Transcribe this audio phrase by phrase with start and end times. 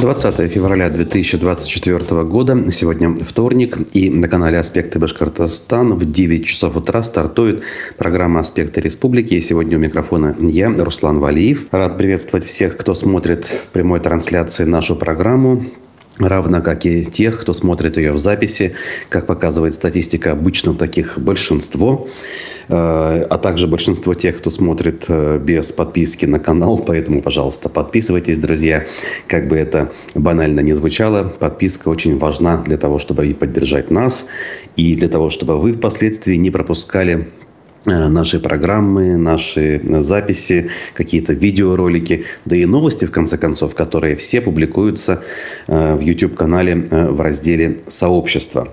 [0.00, 2.72] 20 февраля 2024 года.
[2.72, 3.76] Сегодня вторник.
[3.92, 7.62] И на канале «Аспекты Башкортостан» в 9 часов утра стартует
[7.98, 9.34] программа «Аспекты Республики».
[9.34, 11.66] И сегодня у микрофона я, Руслан Валиев.
[11.70, 15.66] Рад приветствовать всех, кто смотрит прямой трансляции нашу программу
[16.28, 18.74] равно как и тех, кто смотрит ее в записи.
[19.08, 22.08] Как показывает статистика, обычно таких большинство,
[22.68, 26.78] э, а также большинство тех, кто смотрит э, без подписки на канал.
[26.78, 28.86] Поэтому, пожалуйста, подписывайтесь, друзья.
[29.26, 34.26] Как бы это банально не звучало, подписка очень важна для того, чтобы и поддержать нас,
[34.76, 37.28] и для того, чтобы вы впоследствии не пропускали
[37.84, 45.22] наши программы, наши записи, какие-то видеоролики, да и новости, в конце концов, которые все публикуются
[45.66, 48.68] э, в YouTube-канале э, в разделе «Сообщество».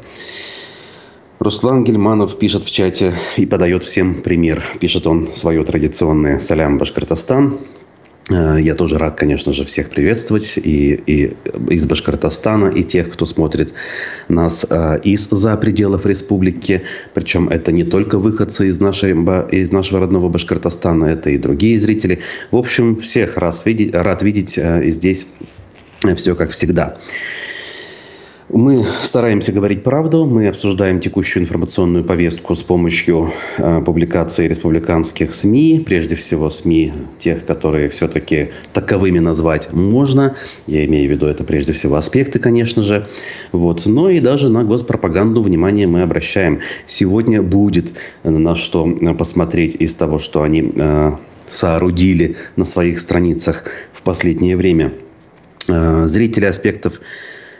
[1.39, 4.63] Руслан Гельманов пишет в чате и подает всем пример.
[4.79, 7.59] Пишет он свое традиционное «Салям Башкортостан».
[8.30, 11.35] Э, я тоже рад, конечно же, всех приветствовать и, и
[11.70, 13.73] из Башкортостана, и тех, кто смотрит
[14.27, 16.84] нас э, из-за пределов республики.
[17.13, 19.12] Причем это не только выходцы из, нашей,
[19.51, 22.20] из нашего родного Башкортостана, это и другие зрители.
[22.51, 25.27] В общем, всех раз видеть, рад видеть э, здесь
[26.16, 26.98] все как всегда.
[28.49, 35.84] Мы стараемся говорить правду, мы обсуждаем текущую информационную повестку с помощью э, публикаций республиканских СМИ,
[35.85, 40.37] прежде всего СМИ тех, которые все-таки таковыми назвать можно.
[40.65, 43.09] Я имею в виду это прежде всего аспекты, конечно же.
[43.51, 43.85] Вот.
[43.85, 46.61] Но и даже на госпропаганду внимание мы обращаем.
[46.85, 51.11] Сегодня будет на что посмотреть из того, что они э,
[51.49, 54.93] соорудили на своих страницах в последнее время.
[55.67, 57.01] Э, зрители аспектов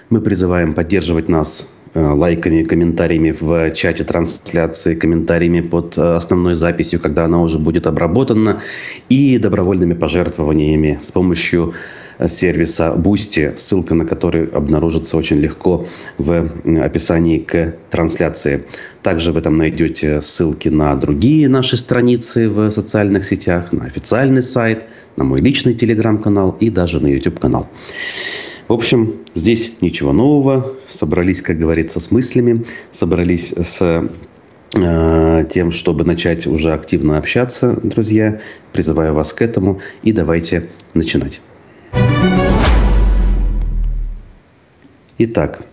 [0.10, 7.00] мы призываем поддерживать нас э, лайками, комментариями в чате трансляции, комментариями под э, основной записью,
[7.00, 8.62] когда она уже будет обработана,
[9.10, 11.74] и добровольными пожертвованиями с помощью
[12.20, 16.50] э, сервиса Boosty, ссылка на который обнаружится очень легко в
[16.82, 18.64] описании к трансляции.
[19.04, 24.86] Также вы там найдете ссылки на другие наши страницы в социальных сетях, на официальный сайт,
[25.18, 27.68] на мой личный телеграм-канал и даже на YouTube-канал.
[28.68, 30.74] В общем, здесь ничего нового.
[30.90, 34.10] Собрались, как говорится, с мыслями, собрались с
[34.76, 38.42] э, тем, чтобы начать уже активно общаться, друзья.
[38.74, 41.40] Призываю вас к этому и давайте начинать.
[45.18, 45.66] Итак,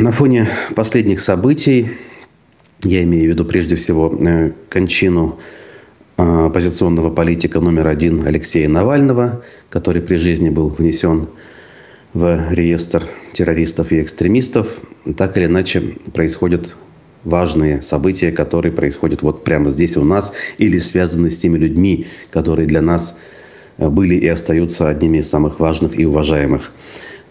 [0.00, 1.92] на фоне последних событий,
[2.82, 5.38] я имею в виду прежде всего э, кончину
[6.16, 11.28] оппозиционного политика номер один Алексея Навального, который при жизни был внесен
[12.14, 14.80] в реестр террористов и экстремистов,
[15.16, 16.74] так или иначе происходят
[17.24, 22.66] важные события, которые происходят вот прямо здесь у нас или связаны с теми людьми, которые
[22.66, 23.20] для нас
[23.76, 26.72] э, были и остаются одними из самых важных и уважаемых.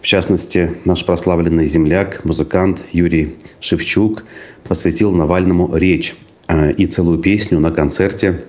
[0.00, 4.24] В частности, наш прославленный земляк, музыкант Юрий Шевчук
[4.68, 6.14] посвятил Навальному речь
[6.46, 8.44] э, и целую песню на концерте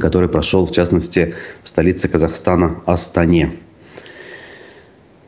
[0.00, 3.58] который прошел, в частности, в столице Казахстана Астане.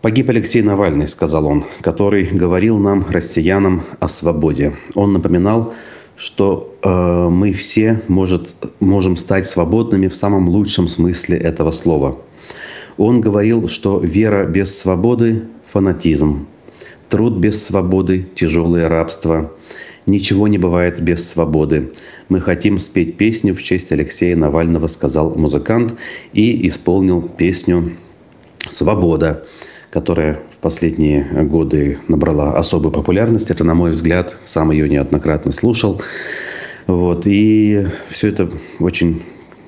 [0.02, 4.74] «Погиб Алексей Навальный»,— сказал он, который говорил нам, россиянам, о свободе.
[4.94, 5.72] Он напоминал,
[6.16, 12.18] что э, мы все может, можем стать свободными в самом лучшем смысле этого слова.
[12.98, 16.46] Он говорил, что вера без свободы– фанатизм,
[17.08, 19.52] труд без свободы– тяжелое рабство,
[20.06, 21.92] Ничего не бывает без свободы.
[22.28, 25.94] Мы хотим спеть песню в честь Алексея Навального, сказал музыкант
[26.32, 27.96] и исполнил песню
[28.68, 29.46] «Свобода»,
[29.90, 33.50] которая в последние годы набрала особую популярность.
[33.50, 36.02] Это, на мой взгляд, сам ее неоднократно слушал.
[36.86, 37.26] Вот.
[37.26, 38.50] И все это
[38.80, 39.22] очень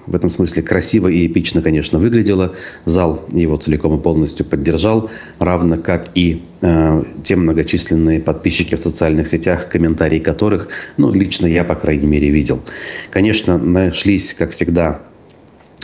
[0.07, 2.55] в этом смысле красиво и эпично, конечно, выглядело.
[2.85, 9.27] Зал его целиком и полностью поддержал, равно как и э, те многочисленные подписчики в социальных
[9.27, 12.63] сетях, комментарии которых, ну, лично я, по крайней мере, видел.
[13.11, 15.03] Конечно, нашлись, как всегда,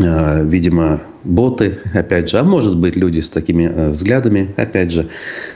[0.02, 5.08] видимо, боты, опять же, а может быть люди с такими э, взглядами, опять же,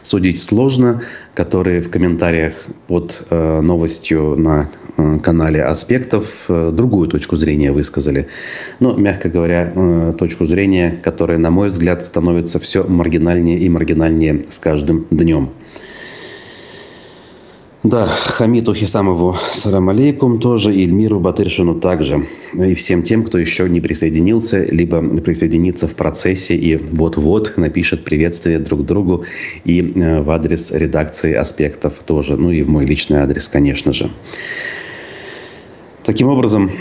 [0.03, 1.03] судить сложно,
[1.35, 2.55] которые в комментариях
[2.87, 4.71] под э, новостью на
[5.23, 8.29] канале Аспектов другую точку зрения высказали.
[8.81, 14.59] Но, мягко говоря, точку зрения, которая, на мой взгляд, становится все маргинальнее и маргинальнее с
[14.59, 15.51] каждым днем.
[17.89, 22.27] Да, Хамиту Хисамову салам алейкум тоже, и Ильмиру Батыршину также.
[22.53, 28.59] И всем тем, кто еще не присоединился, либо присоединится в процессе и вот-вот напишет приветствие
[28.59, 29.25] друг другу
[29.65, 32.37] и э, в адрес редакции аспектов тоже.
[32.37, 34.11] Ну и в мой личный адрес, конечно же.
[36.03, 36.73] Таким образом,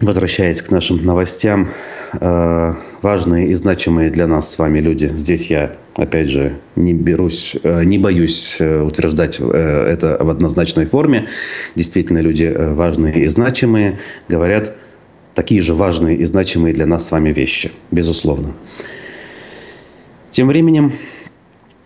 [0.00, 1.68] возвращаясь к нашим новостям,
[2.12, 5.10] э, важные и значимые для нас с вами люди.
[5.14, 11.28] Здесь я, опять же, не берусь, э, не боюсь э, утверждать это в однозначной форме.
[11.74, 13.98] Действительно, люди важные и значимые
[14.28, 14.76] говорят
[15.34, 18.54] такие же важные и значимые для нас с вами вещи, безусловно.
[20.32, 20.92] Тем временем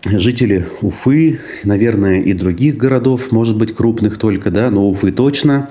[0.05, 5.69] жители Уфы, наверное, и других городов, может быть, крупных только, да, но Уфы точно,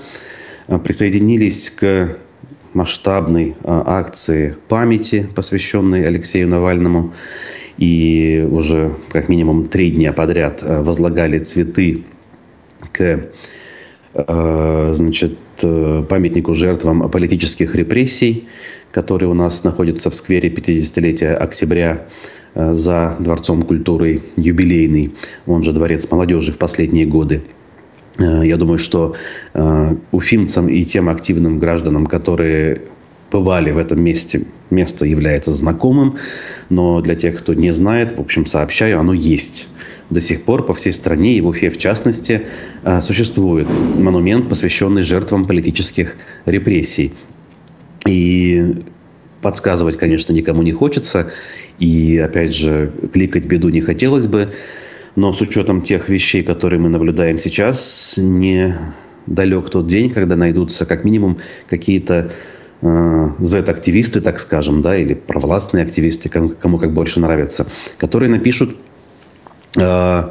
[0.67, 2.19] присоединились к
[2.75, 7.13] масштабной а, акции памяти, посвященной Алексею Навальному.
[7.77, 12.05] И уже как минимум три дня подряд а, возлагали цветы
[12.93, 13.31] к
[14.15, 18.49] а, значит, памятнику жертвам политических репрессий,
[18.93, 22.07] который у нас находится в сквере 50-летия октября
[22.55, 25.15] за Дворцом культуры юбилейный,
[25.47, 27.43] он же Дворец молодежи в последние годы.
[28.19, 29.17] Э, я думаю, что
[29.55, 32.83] э, уфимцам и тем активным гражданам, которые
[33.31, 36.17] бывали в этом месте, место является знакомым,
[36.71, 39.69] но для тех, кто не знает, в общем, сообщаю, оно есть.
[40.11, 42.43] До сих пор по всей стране и в Уфе в частности
[42.83, 46.17] э, существует монумент, посвященный жертвам политических
[46.47, 47.13] репрессий.
[48.07, 48.85] И
[49.43, 51.31] подсказывать, конечно, никому не хочется.
[51.79, 54.53] И, опять же, кликать беду не хотелось бы.
[55.19, 58.79] Но с учетом тех вещей, которые мы наблюдаем сейчас, не
[59.27, 61.39] далек тот день, когда найдутся как минимум
[61.69, 62.31] какие-то
[62.83, 67.67] э, Z-активисты, так скажем, да, или провластные активисты, кому, кому как больше нравится,
[67.97, 68.77] которые напишут
[69.77, 70.23] э,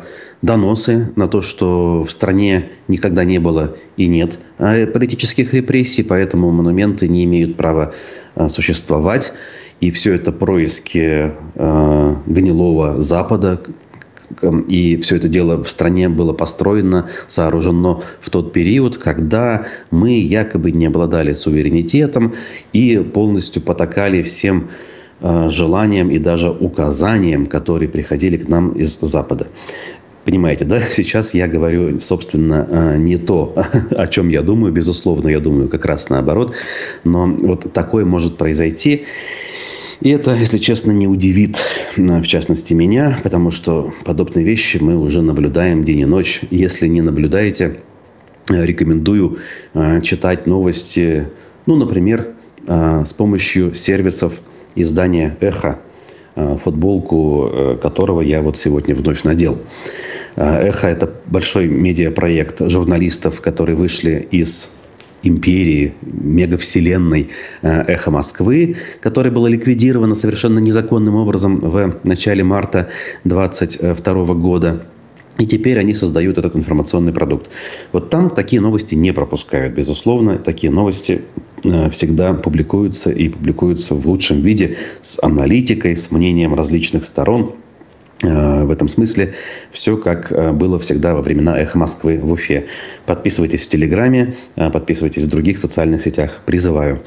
[0.42, 6.50] доносы на то, что в стране никогда не было и нет э, политических репрессий, поэтому
[6.52, 7.94] монументы не имеют права
[8.36, 9.34] э, существовать.
[9.80, 13.62] И все это происки э, гнилого Запада,
[14.70, 20.72] и все это дело в стране было построено, сооружено в тот период, когда мы якобы
[20.72, 22.34] не обладали суверенитетом
[22.74, 24.70] и полностью потакали всем
[25.22, 29.48] э, желаниям и даже указаниям, которые приходили к нам из Запада.
[30.28, 30.82] Понимаете, да?
[30.92, 33.56] Сейчас я говорю, собственно, э, не то,
[33.92, 34.74] о чем я думаю.
[34.74, 36.54] Безусловно, я думаю как раз наоборот.
[37.06, 39.06] Но вот такое может произойти.
[40.02, 41.58] И это, если честно, не удивит,
[41.96, 46.42] в частности, меня, потому что подобные вещи мы уже наблюдаем день и ночь.
[46.52, 47.80] Если не наблюдаете,
[48.50, 49.40] э, рекомендую
[49.74, 51.30] э, читать новости,
[51.66, 52.36] ну, например,
[52.68, 54.40] э, с помощью сервисов
[54.76, 55.80] издания «Эхо»,
[56.64, 59.58] футболку которого я вот сегодня вновь надел.
[60.36, 64.78] «Эхо»— это большой медиапроект журналистов, которые вышли из
[65.24, 67.30] империи, мегавселенной
[67.62, 72.90] э, «Эхо Москвы», которая была ликвидирована совершенно незаконным образом в начале марта
[73.24, 74.86] 2022 года.
[75.38, 77.50] И теперь они создают этот информационный продукт.
[77.92, 80.40] Вот там такие новости не пропускают, безусловно.
[80.40, 81.22] Такие новости
[81.64, 87.56] э, всегда публикуются и публикуются в лучшем виде с аналитикой, с мнением различных сторон.
[88.24, 89.34] Э, в этом смысле
[89.72, 92.68] все как э, было всегда во времена «Эхо Москвы» в Уфе.
[93.06, 96.42] Подписывайтесь в Телеграме, э, подписывайтесь в других социальных сетях.
[96.46, 97.02] Призываю.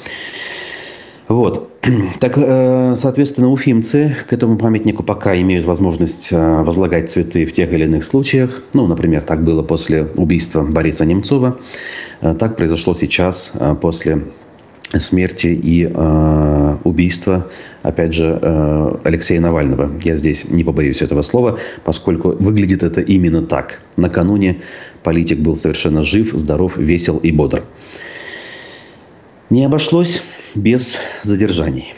[1.29, 1.69] Вот.
[2.21, 8.05] Так, соответственно, уфимцы к этому памятнику пока имеют возможность возлагать цветы в тех или иных
[8.05, 8.62] случаях.
[8.75, 11.59] Ну, например, так было после убийства Бориса Немцова.
[12.21, 14.25] Так произошло сейчас после
[14.98, 17.48] смерти и э, убийства,
[17.82, 19.90] опять же, э, Алексея Навального.
[20.02, 23.80] Я здесь не побоюсь этого слова, поскольку выглядит это именно так.
[23.97, 24.62] Накануне
[25.02, 27.62] политик был совершенно жив, здоров, весел и бодр.
[29.50, 30.23] Не обошлось
[30.54, 31.94] без задержаний.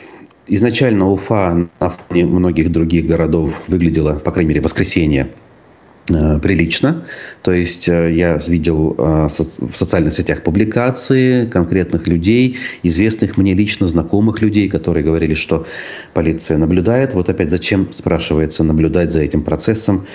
[0.47, 5.31] Изначально Уфа на фоне многих других городов выглядела, по крайней мере, воскресенье
[6.07, 7.05] прилично.
[7.43, 13.87] То есть э, я видел э, в социальных сетях публикации конкретных людей, известных мне лично,
[13.89, 15.67] знакомых людей, которые говорили, что
[16.13, 17.15] полиция наблюдает.
[17.15, 20.07] Вот опять зачем, спрашивается, наблюдать за этим процессом?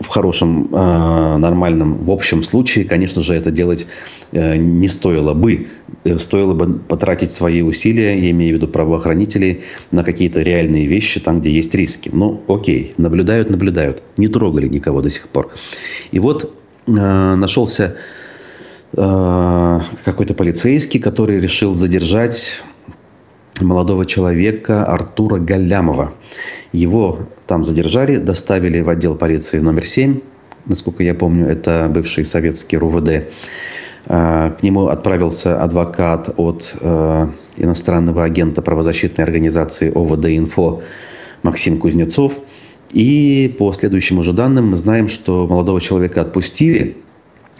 [0.00, 3.88] в хорошем, э, нормальном, в общем случае, конечно же, это делать
[4.32, 5.66] э, не стоило бы.
[6.08, 9.62] Э, стоило бы потратить свои усилия, я имею в виду правоохранителей,
[9.92, 12.10] на какие-то реальные вещи, там, где есть риски.
[12.12, 14.02] Ну, окей, наблюдают, наблюдают.
[14.16, 15.52] Не трогали никого до сих пор.
[16.10, 16.54] И вот
[16.86, 17.96] нашелся
[18.90, 22.62] какой-то полицейский, который решил задержать
[23.60, 26.14] молодого человека Артура Галямова.
[26.72, 30.20] Его там задержали, доставили в отдел полиции номер 7.
[30.66, 33.30] Насколько я помню, это бывший советский РУВД.
[34.10, 40.82] А, к нему отправился адвокат от э, иностранного агента правозащитной организации ОВД-Инфо
[41.42, 42.40] Максим Кузнецов.
[42.92, 46.96] И по следующим уже данным мы знаем, что молодого человека отпустили,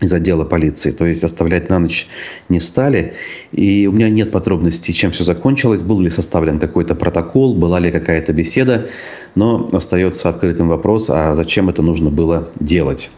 [0.00, 0.90] из отдела полиции.
[0.90, 2.07] То есть оставлять на ночь
[2.49, 3.14] не стали.
[3.52, 5.83] И у меня нет подробностей, чем все закончилось.
[5.83, 8.88] Был ли составлен какой-то протокол, была ли какая-то беседа.
[9.35, 13.11] Но остается открытым вопрос, а зачем это нужно было делать.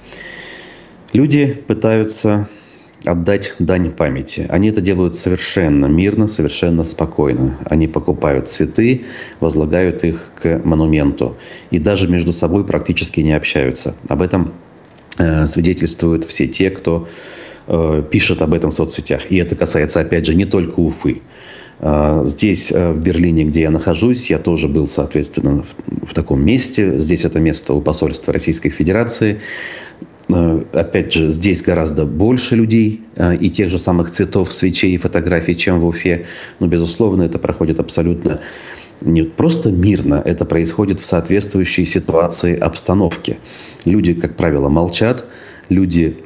[1.13, 2.49] Люди пытаются
[3.05, 4.47] отдать дань памяти.
[4.49, 7.59] Они это делают совершенно мирно, совершенно спокойно.
[7.65, 9.05] Они покупают цветы,
[9.41, 11.37] возлагают их к монументу.
[11.71, 13.95] И даже между собой практически не общаются.
[14.09, 14.53] Об этом
[15.21, 17.09] Э, свидетельствуют все те, кто
[17.67, 19.31] э, пишет об этом в соцсетях.
[19.31, 21.21] И это касается, опять же, не только Уфы.
[21.81, 26.99] Э, здесь, в Берлине, где я нахожусь, я тоже был, соответственно, в, в таком месте.
[26.99, 29.41] Здесь это место у посольства Российской Федерации.
[30.73, 33.03] Опять же, здесь гораздо больше людей
[33.41, 36.27] и тех же самых цветов, свечей и фотографий, чем в Уфе.
[36.59, 38.41] Но, безусловно, это проходит абсолютно
[39.01, 43.39] не просто мирно, это происходит в соответствующей ситуации обстановки.
[43.85, 45.25] Люди, как правило, молчат,
[45.69, 46.19] люди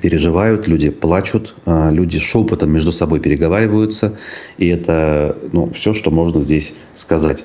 [0.00, 4.16] переживают, люди плачут, а, люди шепотом между собой переговариваются.
[4.56, 7.44] И это ну, все, что можно здесь сказать.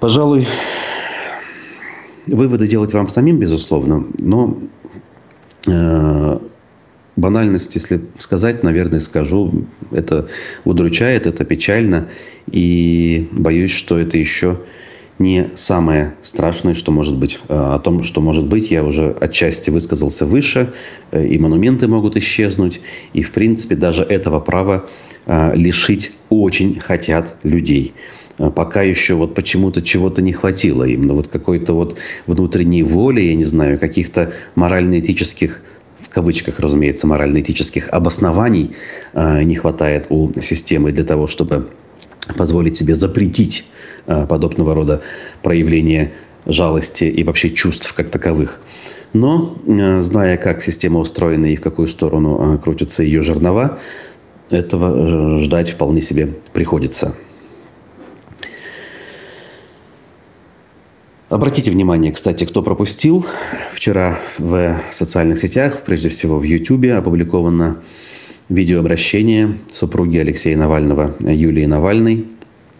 [0.00, 0.46] Пожалуй,
[2.26, 4.58] выводы делать вам самим, безусловно, но
[5.68, 6.38] э,
[7.16, 10.28] банальность, если сказать, наверное, скажу, это
[10.64, 12.08] удручает, это печально.
[12.50, 14.58] И боюсь, что это еще
[15.18, 17.38] не самое страшное, что может быть.
[17.48, 20.72] О том, что может быть, я уже отчасти высказался выше,
[21.12, 22.80] э, и монументы могут исчезнуть,
[23.12, 24.88] и, в принципе, даже этого права
[25.26, 27.94] э, лишить очень хотят людей.
[28.38, 33.34] Э, пока еще вот почему-то чего-то не хватило, именно вот какой-то вот внутренней воли, я
[33.34, 35.60] не знаю, каких-то морально-этических
[36.00, 38.76] в кавычках, разумеется, морально-этических обоснований
[39.14, 41.70] не хватает у системы для того, чтобы
[42.36, 43.66] позволить себе запретить
[44.06, 45.02] э, подобного рода
[45.42, 46.12] проявления
[46.46, 48.60] жалости и вообще чувств как таковых.
[49.12, 53.78] Но, э, зная, как система устроена и в какую сторону э, крутятся ее жернова,
[54.50, 57.14] этого ждать вполне себе приходится.
[61.30, 63.24] Обратите внимание, кстати, кто пропустил.
[63.72, 67.78] Вчера в социальных сетях, прежде всего в YouTube, опубликовано
[68.50, 72.26] видеообращение супруги Алексея Навального Юлии Навальной,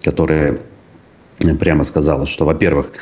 [0.03, 0.59] которая
[1.59, 2.93] прямо сказала, что, во-первых,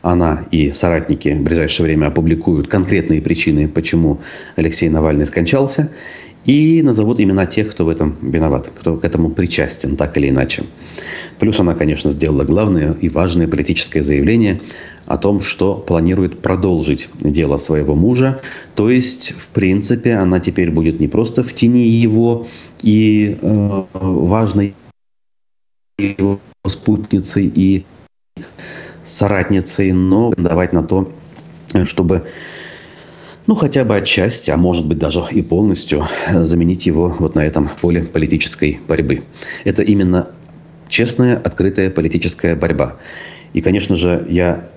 [0.00, 4.22] она и соратники в ближайшее время опубликуют конкретные причины, почему
[4.56, 5.92] Алексей Навальный скончался,
[6.46, 10.62] и назовут имена тех, кто в этом виноват, кто к этому причастен, так или иначе.
[11.38, 14.60] Плюс она, конечно, сделала главное и важное политическое заявление
[15.06, 18.40] о том, что планирует продолжить дело своего мужа.
[18.74, 22.46] То есть, в принципе, она теперь будет не просто в тени его
[22.82, 24.74] и э, важной
[25.98, 27.84] его спутницей и
[29.04, 31.12] соратницей, но давать на то,
[31.84, 32.26] чтобы
[33.46, 37.70] ну, хотя бы отчасти, а может быть даже и полностью заменить его вот на этом
[37.80, 39.22] поле политической борьбы.
[39.64, 40.30] Это именно
[40.88, 42.96] честная, открытая политическая борьба.
[43.52, 44.68] И, конечно же, я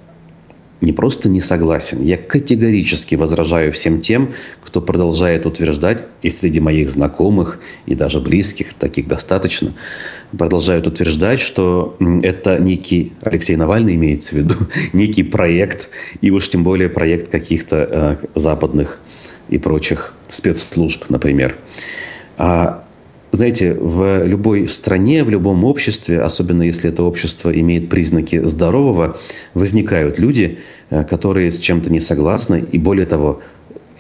[0.81, 4.33] не просто не согласен, я категорически возражаю всем тем,
[4.63, 9.74] кто продолжает утверждать, и среди моих знакомых, и даже близких, таких достаточно,
[10.38, 14.55] продолжают утверждать, что это некий, Алексей Навальный имеется в виду,
[14.93, 15.89] некий проект,
[16.21, 19.00] и уж тем более проект каких-то э, западных
[19.50, 21.57] и прочих спецслужб, например.
[22.38, 22.86] А
[23.31, 29.17] знаете, в любой стране, в любом обществе, особенно если это общество имеет признаки здорового,
[29.53, 30.59] возникают люди,
[30.89, 32.65] э, которые с чем-то не согласны.
[32.71, 33.41] И более того,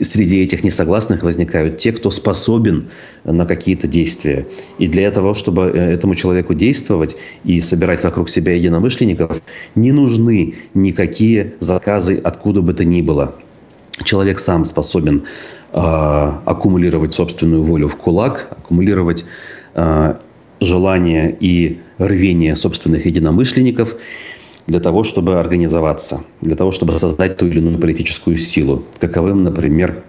[0.01, 2.89] среди этих несогласных возникают те, кто способен
[3.23, 4.47] на какие-то действия.
[4.77, 9.41] И для того, чтобы э, этому человеку действовать и собирать вокруг себя единомышленников,
[9.75, 13.35] не нужны никакие заказы откуда бы то ни было.
[14.03, 15.25] Человек сам способен
[15.71, 19.25] а, аккумулировать собственную волю в кулак, аккумулировать
[19.73, 20.19] а,
[20.59, 23.95] желание и рвение собственных единомышленников
[24.67, 30.03] для того, чтобы организоваться, для того, чтобы создать ту или иную политическую силу, каковым, например,
[30.03, 30.08] Э,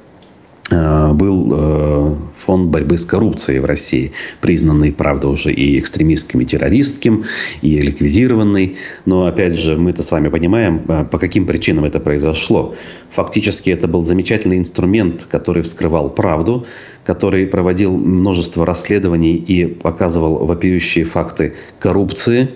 [0.71, 7.25] был э, фонд борьбы с коррупцией в России, признанный, правда, уже и экстремистским, и террористским,
[7.63, 8.77] и ликвидированный.
[9.05, 12.75] Но, опять же, мы-то с вами понимаем, э, по каким причинам это произошло.
[13.11, 16.67] Фактически это был замечательный инструмент, который вскрывал правду,
[17.05, 22.51] который проводил множество расследований и показывал вопиющие факты коррупции.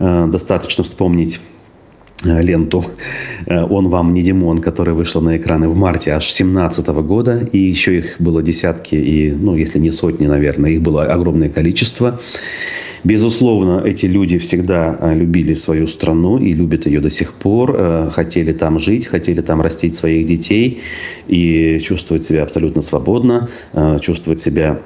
[0.00, 1.40] Достаточно вспомнить
[2.22, 2.84] ленту
[3.46, 7.40] «Он вам не Димон», которая вышла на экраны в марте аж 2017 года.
[7.52, 12.20] И еще их было десятки, и, ну, если не сотни, наверное, их было огромное количество.
[13.04, 18.10] Безусловно, эти люди всегда э, любили свою страну и любят ее до сих пор, э,
[18.10, 20.80] хотели там жить, хотели там растить своих детей
[21.28, 24.80] и чувствовать себя абсолютно свободно, э, чувствовать себя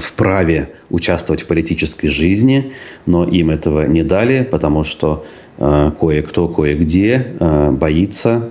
[0.00, 2.72] вправе участвовать в политической жизни,
[3.06, 5.26] но им этого не дали, потому что
[5.58, 7.34] кое-кто, кое-где
[7.72, 8.50] боится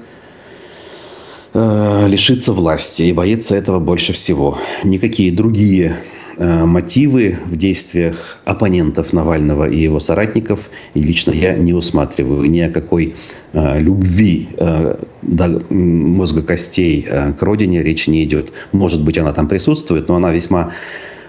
[1.53, 4.57] лишиться власти и боится этого больше всего.
[4.83, 5.97] Никакие другие
[6.37, 10.71] Э, мотивы в действиях оппонентов Навального и его соратников.
[10.93, 13.15] И лично я не усматриваю ни о какой
[13.53, 18.51] э, любви э, до мозга костей э, к родине речи не идет.
[18.71, 20.71] Может быть, она там присутствует, но она весьма,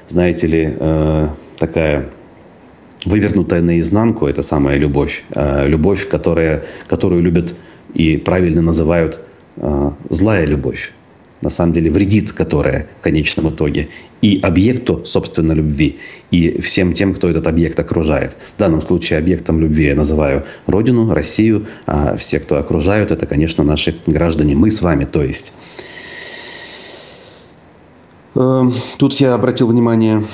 [0.09, 1.29] знаете ли, э,
[1.59, 2.09] такая
[3.05, 4.27] вывернутая наизнанку.
[4.27, 5.25] Это самая любовь.
[5.35, 7.55] Э, любовь, которая, которую любят
[7.95, 9.21] и правильно называют
[9.57, 10.93] э, злая любовь
[11.45, 13.89] на самом деле вредит, которая в конечном итоге
[14.23, 15.99] и объекту, собственно, любви,
[16.31, 18.37] и всем тем, кто этот объект окружает.
[18.57, 23.63] В данном случае объектом любви я называю Родину, Россию, а все, кто окружают, это, конечно,
[23.63, 25.53] наши граждане, мы с вами, то есть.
[28.35, 30.25] Эм, тут я обратил внимание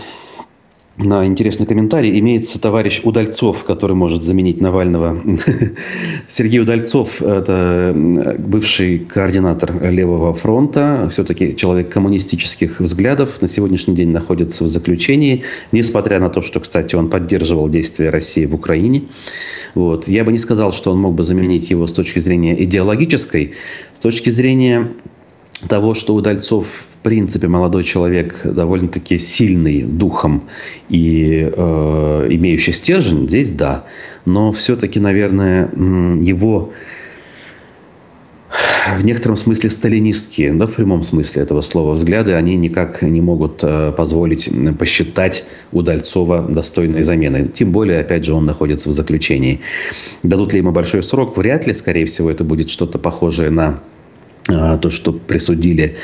[1.05, 2.19] на интересный комментарий.
[2.19, 5.21] Имеется товарищ Удальцов, который может заменить Навального.
[6.29, 7.93] Сергей Удальцов– это
[8.39, 16.21] бывший координатор Левого фронта, все-таки человек коммунистических взглядов, на сегодняшний день находится в заключении, несмотря
[16.21, 19.05] на то, что, кстати, он поддерживал действия России в Украине.
[19.75, 20.09] Вот.
[20.09, 23.55] Я бы не сказал, что он мог бы заменить его с точки зрения идеологической,
[23.95, 24.93] с точки зрения
[25.69, 30.43] того, что Удальцов в принципе, молодой человек довольно-таки сильный духом
[30.91, 33.85] и э, имеющий стержень, здесь да.
[34.27, 36.73] Но все-таки, наверное, его
[38.99, 43.61] в некотором смысле сталинистские, да, в прямом смысле этого слова, взгляды, они никак не могут
[43.63, 47.49] э, позволить посчитать Удальцова достойной заменой.
[47.49, 49.61] Тем более, опять же, он находится в заключении.
[50.23, 51.39] Дадут ли ему большой срок?
[51.39, 53.81] Вряд ли, скорее всего, это будет что-то похожее на
[54.51, 55.97] то, что присудили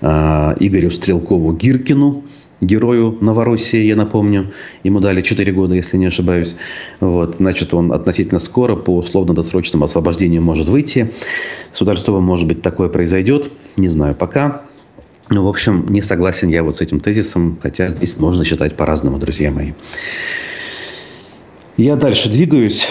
[0.00, 2.24] а, Игорю Стрелкову-Гиркину,
[2.60, 4.52] герою Новороссии, я напомню.
[4.82, 6.56] Ему дали 4 года, если не ошибаюсь.
[7.00, 11.10] Вот, значит, он относительно скоро по условно-досрочному освобождению может выйти.
[11.72, 13.50] С Удальцовым, может быть, такое произойдет.
[13.76, 14.62] Не знаю пока.
[15.30, 19.18] Ну, в общем, не согласен я вот с этим тезисом, хотя здесь можно считать по-разному,
[19.18, 19.72] друзья мои.
[21.76, 22.86] Я дальше двигаюсь.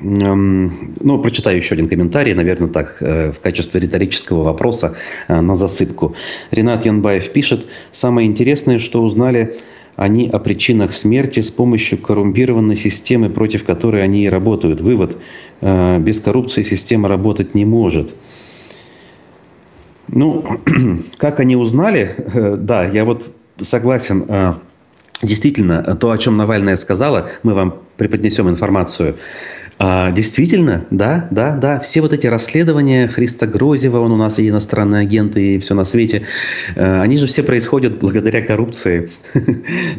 [0.00, 0.94] Эм...
[1.00, 4.96] Ну, прочитаю еще один комментарий, наверное, так, э, в качестве риторического вопроса
[5.28, 6.14] э, на засыпку.
[6.50, 9.56] Ренат Янбаев пишет, самое интересное, что узнали
[9.96, 14.80] они о причинах смерти с помощью коррумпированной системы, против которой они и работают.
[14.80, 15.18] Вывод.
[15.60, 18.14] Э, без коррупции система работать не может.
[20.08, 20.44] Ну,
[21.18, 22.14] как они узнали?
[22.58, 24.56] Да, я вот согласен.
[25.22, 29.16] Действительно, то, о чем Навальная сказала, мы вам преподнесем информацию.
[29.82, 31.78] А, действительно, да, да, да.
[31.78, 35.84] Все вот эти расследования Христа Грозева, он у нас и иностранные агенты, и все на
[35.84, 36.24] свете,
[36.76, 39.10] э, они же все происходят благодаря коррупции.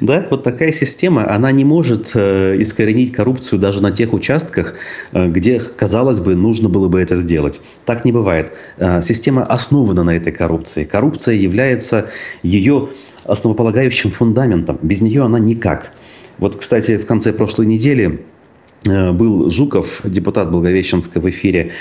[0.01, 4.75] Да, вот такая система, она не может э, искоренить коррупцию даже на тех участках,
[5.13, 7.59] э, где, казалось бы, нужно было бы это сделать.
[7.85, 8.53] Так не бывает.
[9.01, 10.83] Система основана на этой коррупции.
[10.83, 12.09] Коррупция является
[12.43, 12.89] ее
[13.25, 14.77] основополагающим фундаментом.
[14.83, 15.91] Без нее она никак.
[16.37, 18.21] Вот, кстати, в конце прошлой недели
[18.85, 21.71] был Жуков, депутат Благовещенска в эфире,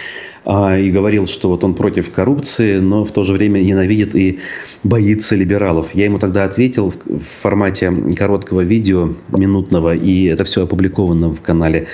[0.45, 4.39] а, и говорил, что вот он против коррупции, но в то же время ненавидит и
[4.83, 5.95] боится либералов.
[5.95, 11.89] Я ему тогда ответил в формате короткого видео, минутного, и это все опубликовано в канале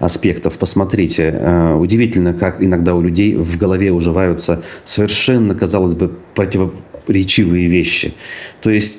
[0.00, 0.58] аспектов.
[0.58, 1.34] Посмотрите.
[1.38, 8.12] Э, удивительно, как иногда у людей в голове уживаются совершенно, казалось бы, противоречивые вещи.
[8.60, 8.98] То есть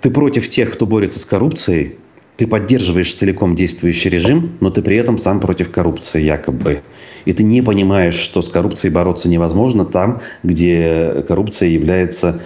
[0.00, 1.96] ты против тех, кто борется с коррупцией,
[2.38, 6.82] ты поддерживаешь целиком действующий режим, но ты при этом сам против коррупции якобы.
[7.24, 12.40] И ты не понимаешь, что с коррупцией бороться невозможно там, где коррупция является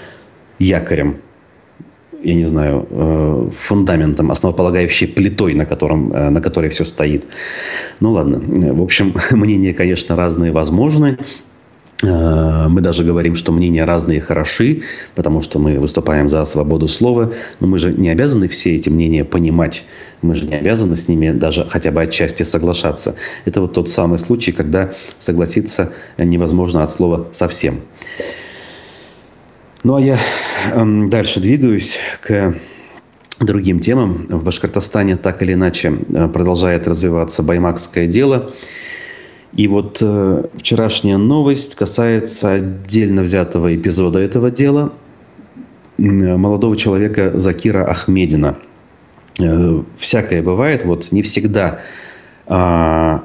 [0.58, 1.18] якорем,
[2.22, 7.26] я не знаю, э, фундаментом, основополагающей плитой, на, котором, э, на которой все стоит.
[8.00, 8.40] Ну ладно,
[8.72, 11.18] в общем, мнения, конечно, разные возможны.
[12.02, 14.82] Э, мы даже говорим, что мнения разные хороши,
[15.14, 19.24] потому что мы выступаем за свободу слова, но мы же не обязаны все эти мнения
[19.24, 19.84] понимать.
[20.20, 23.14] Мы же не обязаны с ними даже хотя бы отчасти соглашаться.
[23.44, 27.80] Это вот тот самый случай, когда согласиться невозможно от слова совсем.
[29.84, 30.18] Ну а я
[30.74, 32.54] эм, дальше двигаюсь к
[33.40, 34.26] другим темам.
[34.28, 38.52] В Башкортостане так или иначе э, продолжает развиваться баймакское дело.
[39.54, 44.92] И вот э, вчерашняя новость касается отдельно взятого эпизода этого дела
[45.98, 48.56] молодого человека Закира Ахмедина.
[49.40, 51.80] Э, всякое бывает, вот не всегда
[52.46, 53.18] э,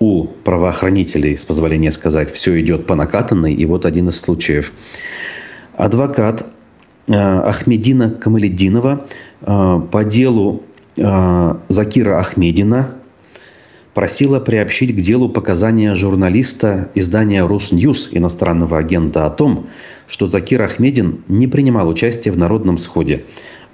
[0.00, 3.52] у правоохранителей, с позволения сказать, все идет по накатанной.
[3.52, 4.72] И вот один из случаев.
[5.76, 6.46] Адвокат
[7.08, 9.06] э, Ахмедина Камалединова
[9.42, 10.62] э, по делу
[10.96, 12.94] э, Закира Ахмедина
[13.98, 19.66] просила приобщить к делу показания журналиста издания «Русньюз» иностранного агента о том,
[20.06, 23.24] что Закир Ахмедин не принимал участия в народном сходе,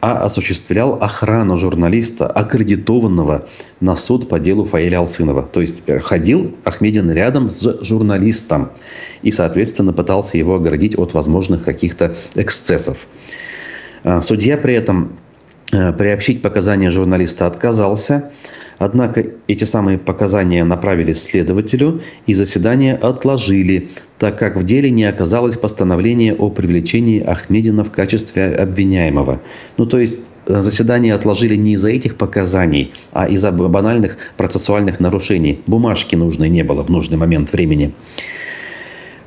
[0.01, 3.47] а осуществлял охрану журналиста, аккредитованного
[3.81, 5.43] на суд по делу Фаиля Алсынова.
[5.43, 8.71] То есть э, ходил Ахмедин рядом с журналистом
[9.21, 13.09] и, соответственно, пытался его оградить от возможных каких-то эксцессов.
[14.05, 15.19] Э, судья при этом
[15.71, 18.33] э, приобщить показания журналиста отказался–
[18.79, 25.57] Однако эти самые показания направили следователю, и заседание отложили, так как в деле не оказалось
[25.57, 29.41] постановления о привлечении Ахмедина в качестве обвиняемого.
[29.77, 35.61] Ну, то есть э, заседание отложили не из-за этих показаний, а из-за банальных процессуальных нарушений.
[35.67, 37.93] Бумажки нужной не было в нужный момент времени.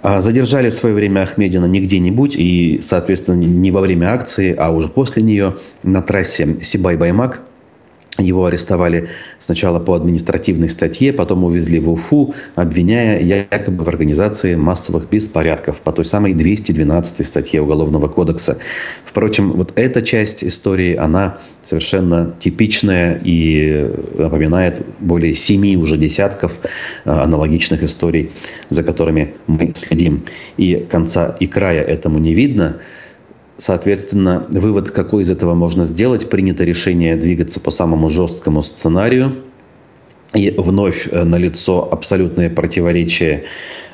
[0.03, 4.69] А задержали в свое время Ахмедина не где-нибудь и, соответственно, не во время акции, а
[4.69, 7.41] уже после нее на трассе Сибай-Баймак–
[8.17, 15.09] его арестовали сначала по административной статье, потом увезли в Уфу, обвиняя якобы в организации массовых
[15.09, 18.57] беспорядков по той самой 212 статье Уголовного кодекса.
[19.05, 26.59] Впрочем, вот эта часть истории, она совершенно типичная и напоминает более семи уже десятков
[27.05, 28.31] э, аналогичных историй,
[28.69, 30.23] за которыми мы следим.
[30.57, 32.77] И конца и края этому не видно.
[33.57, 39.35] Соответственно, вывод, какой из этого можно сделать, принято решение двигаться по самому жесткому сценарию.
[40.35, 43.45] И вновь э, налицо абсолютное противоречие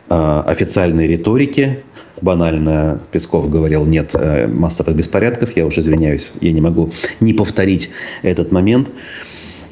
[0.09, 1.83] э, официальной риторики.
[2.21, 5.55] Банально Песков говорил, нет э, массовых беспорядков.
[5.55, 7.89] Я уже извиняюсь, я не могу не повторить
[8.21, 8.91] этот момент.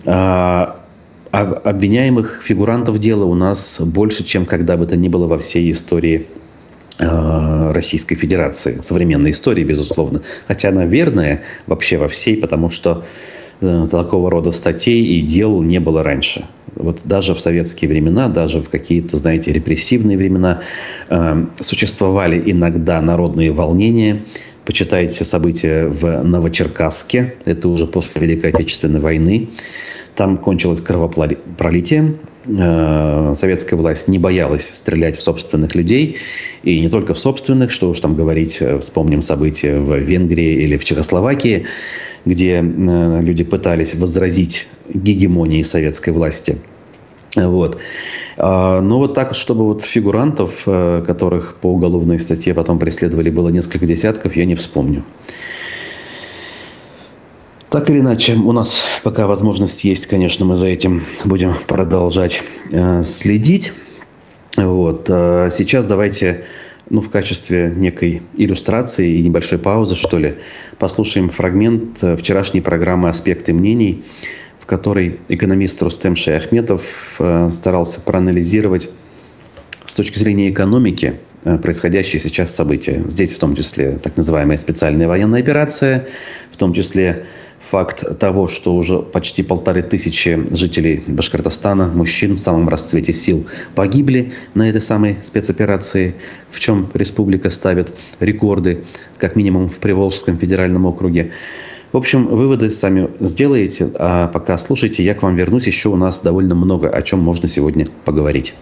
[0.06, 0.82] А,
[1.32, 6.28] обвиняемых фигурантов дела у нас больше, чем когда бы то ни было во всей истории
[7.02, 10.22] Российской Федерации, современной истории, безусловно.
[10.48, 13.06] Хотя она верная вообще во всей, потому что
[13.62, 16.46] э, такого рода статей и дел не было раньше.
[16.76, 20.62] Вот даже в советские времена, даже в какие-то, знаете, репрессивные времена
[21.10, 24.24] э, существовали иногда народные волнения.
[24.66, 29.50] Почитайте события в Новочеркасске, это уже после Великой Отечественной войны.
[30.16, 32.16] Там кончилось кровопролитие.
[32.46, 36.18] Э, советская власть не боялась стрелять в собственных людей.
[36.64, 40.78] И не только в собственных, что уж там говорить, э, вспомним события в Венгрии или
[40.78, 41.68] в Чехословакии,
[42.26, 46.58] где э, люди пытались возразить гегемонии советской власти.
[47.36, 47.80] Вот.
[48.38, 53.86] А, но вот так, чтобы вот фигурантов, которых по уголовной статье потом преследовали, было несколько
[53.86, 55.06] десятков, я не вспомню.
[57.72, 63.02] Так или иначе, у нас пока возможность есть, конечно, мы за этим будем продолжать э,
[63.04, 63.72] следить.
[64.58, 65.10] Вот.
[65.10, 66.44] А сейчас давайте
[66.90, 70.36] ну, в качестве некой иллюстрации и небольшой паузы, что ли,
[70.80, 74.04] послушаем фрагмент э, вчерашней программы «Аспекты мнений»,
[74.60, 76.82] в которой экономист Рустем Шаяхметов
[77.20, 78.90] э, старался проанализировать
[79.86, 83.04] с точки зрения экономики происходящие сейчас события.
[83.08, 86.06] Здесь в том числе так называемая специальная военная операция,
[86.52, 87.26] в том числе
[87.62, 94.34] факт того, что уже почти полторы тысячи жителей Башкортостана, мужчин в самом расцвете сил, погибли
[94.56, 96.16] на этой самой спецоперации,
[96.50, 98.84] в чем республика ставит рекорды,
[99.18, 101.32] как минимум в Приволжском федеральном округе.
[101.92, 105.68] В общем, выводы сами сделаете, а пока слушайте, я к вам вернусь.
[105.68, 108.54] Еще у нас довольно много о чем можно сегодня поговорить.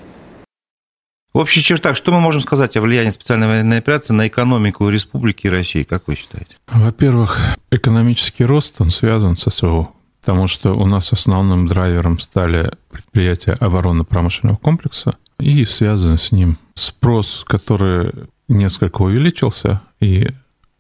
[1.40, 5.48] В общих чертах, что мы можем сказать о влиянии специальной военной операции на экономику Республики
[5.48, 6.58] России, как вы считаете?
[6.68, 7.40] Во-первых,
[7.72, 9.88] экономический рост, он связан с СВО,
[10.20, 17.46] потому что у нас основным драйвером стали предприятия оборонно-промышленного комплекса, и связан с ним спрос,
[17.48, 18.12] который
[18.50, 20.28] несколько увеличился, и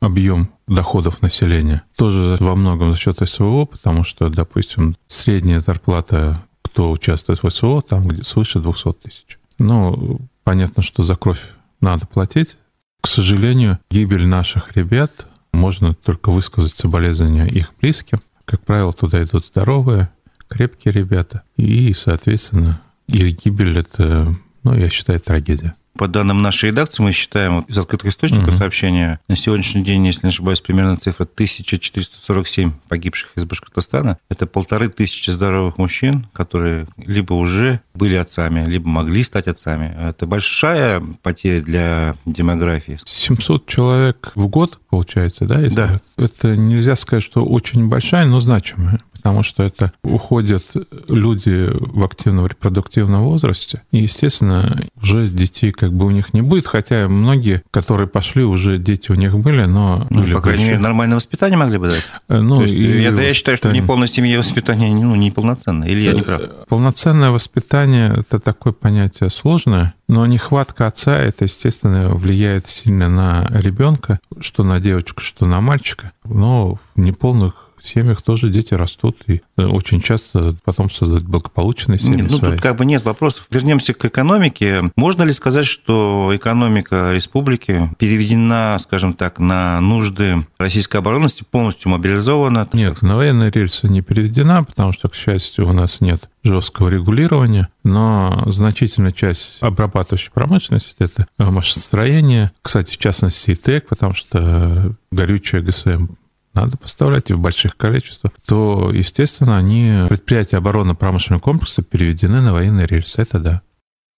[0.02, 6.92] объем доходов населения тоже во многом за счет СВО, потому что, допустим, средняя зарплата, кто
[6.92, 9.40] участвует в СВО, там где свыше 200 тысяч.
[9.58, 11.44] Ну, Понятно, что за кровь
[11.80, 12.58] надо платить.
[13.02, 18.18] К сожалению, гибель наших ребят можно только высказать соболезнования их близким.
[18.46, 20.10] Как правило, туда идут здоровые,
[20.48, 21.44] крепкие ребята.
[21.56, 25.76] И, соответственно, их гибель— это, ну, я считаю, трагедия.
[26.00, 28.58] По данным нашей редакции, мы считаем из открытых источников угу.
[28.58, 34.18] сообщения, на сегодняшний день, если не ошибаюсь, примерно цифра 1447 погибших из Башкортостана.
[34.30, 39.94] Это полторы тысячи здоровых мужчин, которые либо уже были отцами, либо могли стать отцами.
[40.02, 42.98] Это большая потеря для демографии.
[43.04, 45.60] 700 человек в год, получается, да?
[45.70, 46.02] Да.
[46.16, 50.64] Это нельзя сказать, что очень большая, но значимая потому что это уходят
[51.08, 56.68] люди в активном репродуктивном возрасте, и, естественно, уже детей как бы у них не будет,
[56.68, 60.08] хотя многие, которые пошли, уже дети у них были, но...
[60.10, 62.04] Ну, были по крайней мере, нормальное воспитание могли бы дать.
[62.30, 66.14] Э, ну, есть, и я, я считаю, что неполная семья воспитание ну, неполноценное, или я
[66.14, 66.42] не прав?
[66.42, 73.48] Э, полноценное воспитание– это такое понятие сложное, но нехватка отца, это, естественно, влияет сильно на
[73.52, 76.14] ребенка, что на девочку, что на мальчика.
[76.24, 82.00] Но в неполных в семьях тоже дети растут, и э, очень часто потом создают благополучные
[82.00, 82.22] семьи.
[82.22, 82.52] Нет, ну, свои.
[82.54, 83.48] тут как бы нет вопросов.
[83.52, 84.84] Вернемся к экономике.
[84.96, 92.68] Можно ли сказать, что экономика республики переведена, скажем так, на нужды российской оборонности, полностью мобилизована?
[92.74, 97.68] Нет, на военные рельсы не переведена, потому что, к счастью, у нас нет жесткого регулирования,
[97.84, 105.62] но значительная часть обрабатывающей промышленности– это машиностроение, кстати, в частности, и ТЭК, потому что горючее
[105.62, 106.08] ГСМ
[106.54, 112.88] надо поставлять и в больших количествах, то, естественно, они, предприятия оборонно-промышленного комплекса переведены на военные
[112.88, 113.22] рельсы.
[113.22, 113.62] Это да.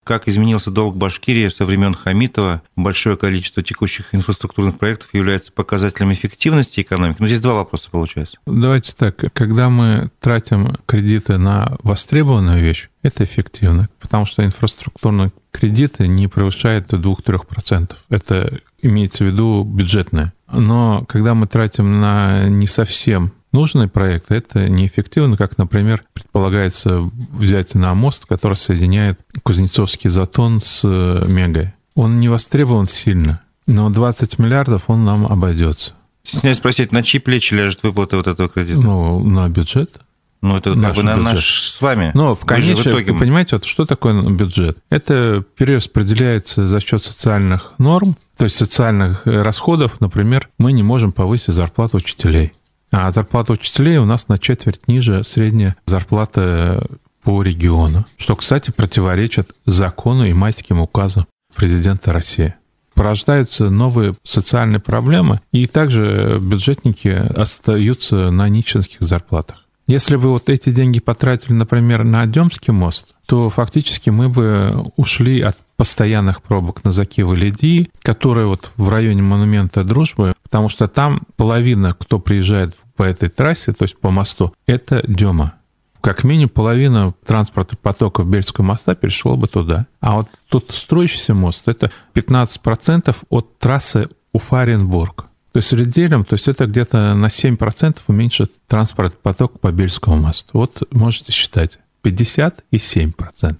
[0.03, 2.63] Как изменился долг Башкирии со времен Хамитова?
[2.75, 7.17] Большое количество текущих инфраструктурных проектов является показателем эффективности экономики.
[7.19, 8.39] Ну, здесь два вопроса получается.
[8.47, 9.31] Давайте так.
[9.33, 16.91] Когда мы тратим кредиты на востребованную вещь, это эффективно, потому что инфраструктурные кредиты не превышают
[16.91, 17.95] 2-3%.
[18.09, 20.33] Это имеется в виду бюджетные.
[20.51, 27.75] Но когда мы тратим на не совсем нужные проекты, это неэффективно, как, например, предполагается взять
[27.75, 31.73] на мост, который соединяет Кузнецовский затон с э, Мегой.
[31.95, 35.93] Он не востребован сильно, но 20 миллиардов он нам обойдется.
[36.23, 38.79] Стесняюсь спросить, на чьи плечи ляжет выплата вот этого кредита?
[38.79, 39.99] Ну, на бюджет.
[40.41, 42.11] Ну, это как бы на наш с вами.
[42.13, 43.13] Но в конечном, итоге...
[43.13, 44.77] понимаете, вот что такое бюджет?
[44.89, 50.01] Это перераспределяется за счет социальных норм, то есть социальных э, расходов.
[50.01, 52.53] Например, мы не можем повысить зарплату учителей.
[52.91, 56.87] А зарплата учителей у нас на четверть ниже средняя зарплата
[57.23, 62.55] по региону, что, кстати, противоречит закону и майским указам президента России
[62.93, 69.65] порождаются новые социальные проблемы, и также бюджетники остаются на нищенских зарплатах.
[69.91, 75.41] Если бы вот эти деньги потратили, например, на Демский мост, то фактически мы бы ушли
[75.41, 81.23] от постоянных пробок на Закивы Леди, которые вот в районе монумента Дружбы, потому что там
[81.35, 85.55] половина, кто приезжает по этой трассе, то есть по мосту, это Дема.
[85.99, 89.87] Как минимум половина транспорта потоков Бельского моста перешла бы туда.
[89.99, 95.25] А вот тот строящийся мост, это 15% от трассы Уфа-Оренбург.
[95.53, 100.49] То есть ределем, то есть это где-то на 7% уменьшит транспорт поток по Бельскому мосту.
[100.53, 103.57] Вот можете считать, 50 и 7%.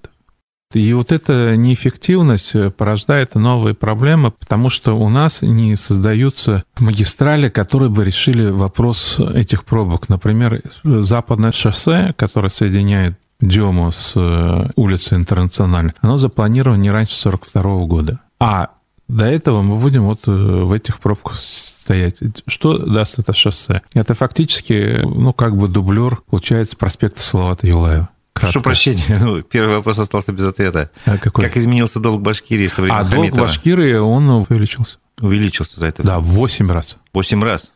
[0.74, 7.90] И вот эта неэффективность порождает новые проблемы, потому что у нас не создаются магистрали, которые
[7.90, 10.08] бы решили вопрос этих пробок.
[10.08, 17.86] Например, западное шоссе, которое соединяет Дему с э, улицей Интернациональной, оно запланировано не раньше 1942
[17.86, 18.20] года.
[18.38, 18.70] А
[19.08, 22.20] до этого мы будем вот э, в этих пробках стоять.
[22.46, 23.82] Что даст это шоссе?
[23.94, 28.08] Это фактически, ну, как бы дублер, получается, проспекта Салавата Юлаева.
[28.32, 28.52] Кратко.
[28.52, 30.90] Прошу прощения, ну, первый вопрос остался без ответа.
[31.04, 31.44] А какой?
[31.44, 34.98] Как изменился долг Башкирии со времен А долг Башкирии, он увеличился.
[35.20, 36.02] Увеличился за это?
[36.02, 36.98] Да, в 8 раз.
[37.12, 37.72] 8 раз?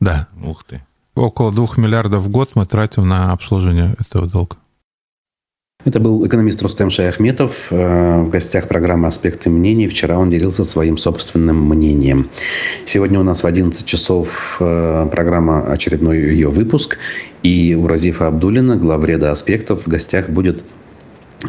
[0.00, 0.28] Да.
[0.42, 0.82] Ух ты.
[1.14, 4.56] Около 2 миллиардов в год мы тратим на обслуживание этого долга.
[5.86, 7.68] Это был экономист Рустем Шаяхметов.
[7.70, 9.88] Э, в гостях программы «Аспекты мнений».
[9.88, 12.28] Вчера он делился своим собственным мнением.
[12.84, 16.98] Сегодня у нас в 11 часов э, программа «Очередной ее выпуск».
[17.42, 20.62] И у Разифа Абдулина, главреда «Аспектов», в гостях будет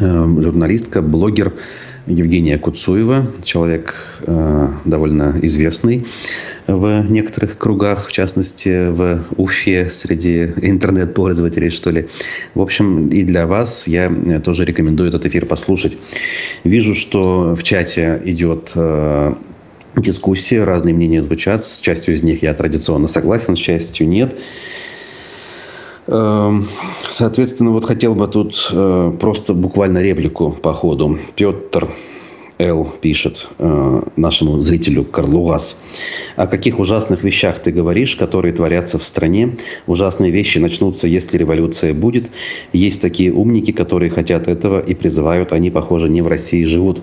[0.00, 1.52] журналистка, блогер
[2.06, 6.06] Евгения Куцуева, человек э, довольно известный
[6.66, 12.08] в некоторых кругах, в частности в Уфе среди интернет-пользователей, что ли.
[12.54, 14.10] В общем, и для вас я
[14.44, 15.96] тоже рекомендую этот эфир послушать.
[16.64, 19.34] Вижу, что в чате идет э,
[19.96, 21.64] дискуссия, разные мнения звучат.
[21.64, 24.36] С частью из них я традиционно согласен, с частью нет.
[26.06, 26.68] Эм,
[27.10, 31.18] соответственно, вот хотел бы тут э, просто буквально реплику по ходу.
[31.36, 31.88] Петр
[32.58, 32.92] Л.
[33.00, 35.82] пишет э, нашему зрителю Карлугас.
[36.36, 39.56] О каких ужасных вещах ты говоришь, которые творятся в стране?
[39.86, 42.30] Ужасные вещи начнутся, если революция будет.
[42.72, 45.52] Есть такие умники, которые хотят этого и призывают.
[45.52, 47.02] Они, похоже, не в России живут.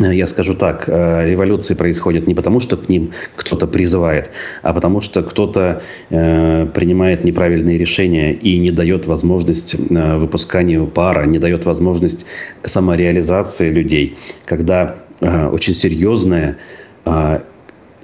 [0.00, 4.30] Я скажу так, революции происходят не потому, что к ним кто-то призывает,
[4.62, 11.26] а потому что кто-то э, принимает неправильные решения и не дает возможность э, выпусканию пара,
[11.26, 12.26] не дает возможность
[12.64, 16.56] самореализации людей, когда э, очень серьезная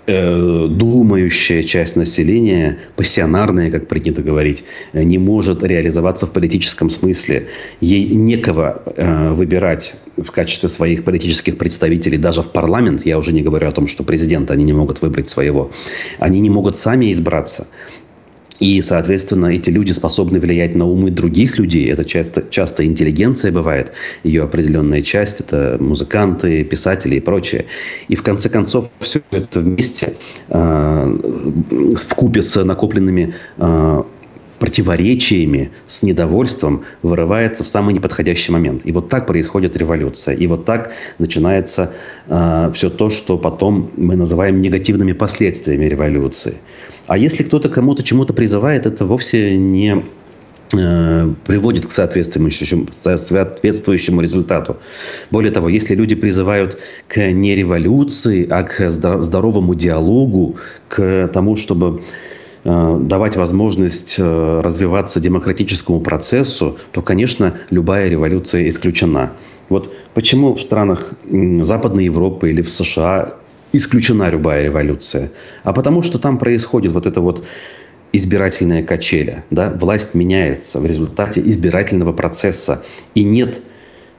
[0.07, 7.49] Э, думающая часть населения, пассионарная, как принято говорить, не может реализоваться в политическом смысле.
[7.81, 13.05] Ей некого э, выбирать в качестве своих политических представителей даже в парламент.
[13.05, 15.71] Я уже не говорю о том, что президента они не могут выбрать своего.
[16.19, 17.69] Они не могут сами избраться.
[18.61, 21.91] И, соответственно, эти люди способны влиять на умы других людей.
[21.91, 23.93] Это часто, часто интеллигенция бывает,
[24.23, 25.41] ее определенная часть.
[25.41, 27.65] Это музыканты, писатели и прочее.
[28.09, 30.15] И в конце концов все это вместе,
[30.49, 31.19] э,
[31.97, 34.03] в купе с накопленными э,
[34.61, 38.83] противоречиями, с недовольством вырывается в самый неподходящий момент.
[38.85, 40.35] И вот так происходит революция.
[40.35, 41.95] И вот так начинается
[42.29, 46.59] э, все то, что потом мы называем негативными последствиями революции.
[47.11, 50.05] А если кто-то кому-то чему-то призывает, это вовсе не
[50.73, 54.77] э, приводит к соответствующему, результату.
[55.33, 60.55] Более того, если люди призывают к не революции, а к здоровому диалогу,
[60.87, 62.05] к тому, чтобы
[62.63, 69.33] э, давать возможность э, развиваться демократическому процессу, то, конечно, любая революция исключена.
[69.69, 73.35] Вот почему в странах Западной Европы или в США
[73.73, 75.31] исключена любая революция,
[75.65, 77.45] а потому что там происходит вот это вот
[78.13, 79.45] избирательная качеля.
[79.51, 79.71] Да?
[79.71, 82.85] Власть меняется в результате избирательного процесса.
[83.15, 83.61] И нет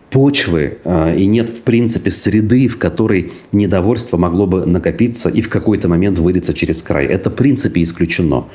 [0.09, 5.49] почвы, а, и нет, в принципе, среды, в которой недовольство могло бы накопиться и в
[5.49, 7.05] какой-то момент вылиться через край.
[7.05, 8.45] Это, в принципе, исключено.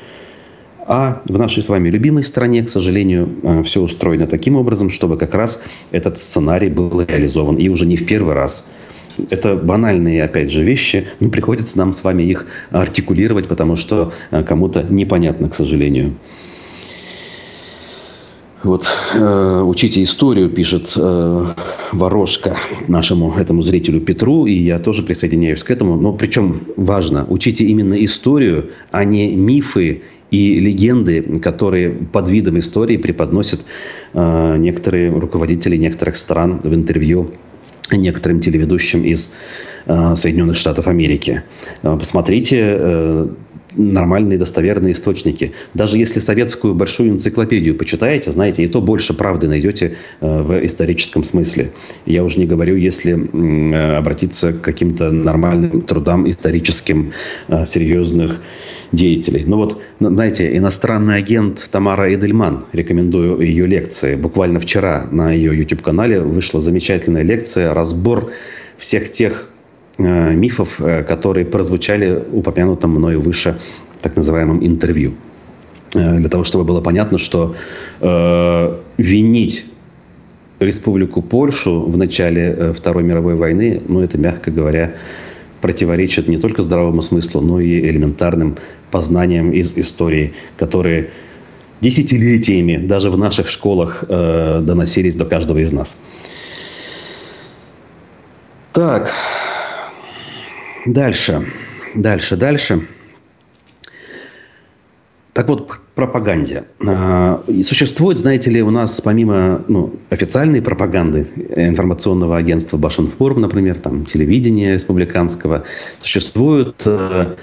[0.89, 5.17] А в нашей с вами любимой стране, к сожалению, а, все устроено таким образом, чтобы
[5.17, 7.57] как раз этот сценарий был реализован.
[7.57, 8.67] И уже не в первый раз.
[9.29, 14.43] Это банальные, опять же, вещи, но приходится нам с вами их артикулировать, потому что э,
[14.43, 16.15] кому-то непонятно, к сожалению.
[18.63, 21.45] Вот э, учите историю, пишет э,
[21.91, 25.95] Ворожка нашему этому зрителю Петру, и я тоже присоединяюсь к этому.
[25.95, 30.01] Но причем важно, учите именно историю, а не мифы
[30.31, 33.61] и легенды, которые под видом истории преподносят
[34.13, 37.31] э, некоторые руководители некоторых стран в интервью
[37.95, 39.33] некоторым телеведущим из
[39.85, 41.43] э, Соединенных Штатов Америки.
[41.83, 43.27] Э, посмотрите э,
[43.75, 45.53] нормальные достоверные источники.
[45.73, 51.69] Даже если советскую большую энциклопедию почитаете, знаете, и то больше правды найдете в историческом смысле.
[52.07, 53.13] Я уже не говорю, если
[53.97, 57.11] обратиться к каким-то нормальным трудам историческим
[57.67, 58.41] серьезных
[58.91, 59.43] деятелей.
[59.45, 64.15] Ну вот, знаете, иностранный агент Тамара Эдельман, рекомендую ее лекции.
[64.15, 68.31] Буквально вчера на ее YouTube-канале вышла замечательная лекция, разбор
[68.77, 69.49] всех тех
[69.97, 73.57] э, мифов, э, которые прозвучали упомянутом мною выше
[74.01, 75.13] так называемом интервью.
[75.95, 77.55] Э, для того, чтобы было понятно, что
[77.99, 79.65] э, винить
[80.59, 84.95] Республику Польшу в начале э, Второй мировой войны, ну, это, мягко говоря,
[85.61, 88.57] противоречит не только здравому смыслу, но и элементарным
[88.91, 91.09] познаниям из истории, которые
[91.81, 95.99] десятилетиями даже в наших школах э, доносились до каждого из нас.
[98.73, 99.11] Так,
[100.85, 101.47] дальше,
[101.95, 102.87] дальше, дальше.
[105.37, 106.63] Так вот, к пропаганде.
[106.87, 114.03] А, существует, знаете ли, у нас помимо ну, официальной пропаганды информационного агентства Башинформ, например, там,
[114.03, 115.63] телевидения республиканского,
[116.01, 117.35] существуют э,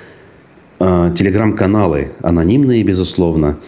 [0.80, 3.61] э, телеграм-каналы, анонимные, безусловно,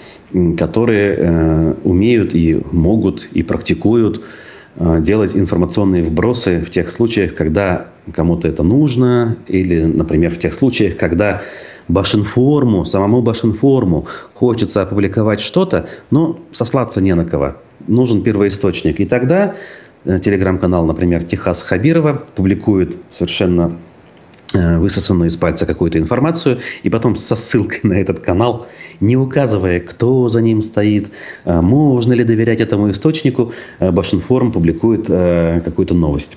[0.59, 4.25] которые э, умеют и могут и практикуют
[4.99, 10.99] делать информационные вбросы в тех случаях, когда кому-то это нужно, или, например, в тех случаях,
[10.99, 11.41] когда
[11.89, 17.57] Башинформу, самому Башинформу хочется опубликовать что-то, но сослаться не на кого.
[17.87, 18.99] Нужен первоисточник.
[19.01, 19.55] И тогда
[20.05, 23.77] э, телеграм-канал, например, Техас Хабирова публикует совершенно
[24.53, 28.67] э, высосанную из пальца какую-то информацию, и потом со ссылкой на этот канал,
[28.99, 31.11] не указывая, кто за ним стоит,
[31.45, 36.37] э, можно ли доверять этому источнику, Башинформ публикует какую-то новость.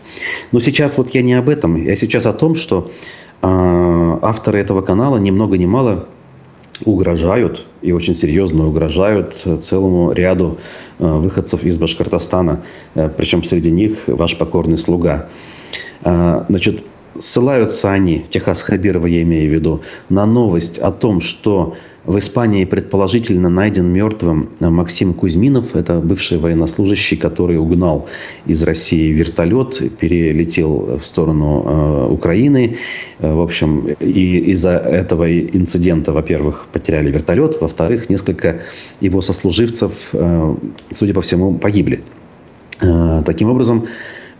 [0.51, 2.91] Но сейчас вот я не об этом, я сейчас о том, что
[3.41, 6.07] авторы этого канала ни много ни мало
[6.85, 10.59] угрожают и очень серьезно угрожают целому ряду
[10.97, 12.61] а, выходцев из Башкортостана.
[12.95, 15.29] Э, Причем среди них ваш покорный слуга.
[16.03, 16.83] А, значит,
[17.17, 21.75] ссылаются они, Техас Хабирова я имею в виду, на новость о том, что
[22.05, 25.75] в Испании предположительно найден мертвым Максим Кузьминов.
[25.75, 28.07] Это бывший военнослужащий, который угнал
[28.47, 32.77] из России вертолет, перелетел в сторону э, Украины.
[33.19, 38.61] Э, в общем, и из-за этого инцидента, во-первых, потеряли вертолет, во-вторых, несколько
[39.01, 40.55] его сослуживцев, э,
[40.91, 42.01] судя по всему, погибли.
[42.81, 43.87] Э, таким образом,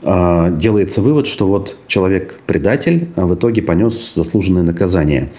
[0.01, 5.29] делается вывод, что вот человек предатель, а в итоге понес заслуженное наказание.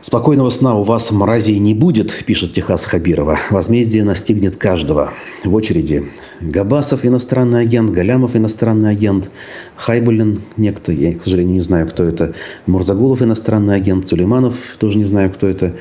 [0.00, 3.36] Спокойного сна у вас, мразей, не будет, пишет Техас Хабирова.
[3.50, 5.12] Возмездие настигнет каждого.
[5.44, 6.08] В очереди.
[6.40, 9.28] Габасов иностранный агент, Галямов иностранный агент,
[9.74, 12.34] Хайбулин некто, я, к сожалению, не знаю, кто это,
[12.66, 15.74] Мурзагулов иностранный агент, Сулейманов, тоже не знаю, кто это,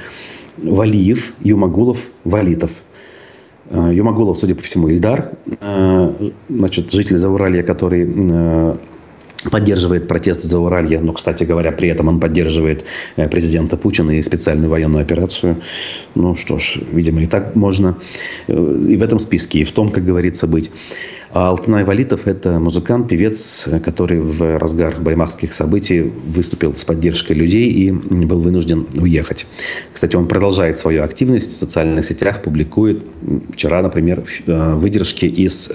[0.58, 2.72] Валиев, Юмагулов, Валитов.
[3.72, 8.76] Юмагулов, судя по всему, Ильдар, э, значит, житель Зауралья, который э,
[9.52, 12.86] поддерживает протест за Уралье, но, кстати говоря, при этом он поддерживает
[13.16, 15.62] э, президента Путина и специальную военную операцию.
[16.16, 17.98] Ну что ж, видимо, и так можно
[18.48, 20.72] э, и в этом списке, и в том, как говорится, быть.
[21.34, 27.70] А Алтынай Валитов– это музыкант, певец, который в разгар баймахских событий выступил с поддержкой людей
[27.70, 29.45] и был вынужден уехать.
[29.91, 33.04] Кстати, он продолжает свою активность в социальных сетях, публикует
[33.52, 35.72] вчера, например, э, выдержки из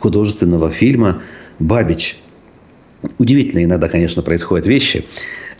[0.00, 1.22] художественного фильма
[1.60, 2.16] «Бабич»,
[3.18, 5.04] удивительные иногда, конечно, происходят вещи.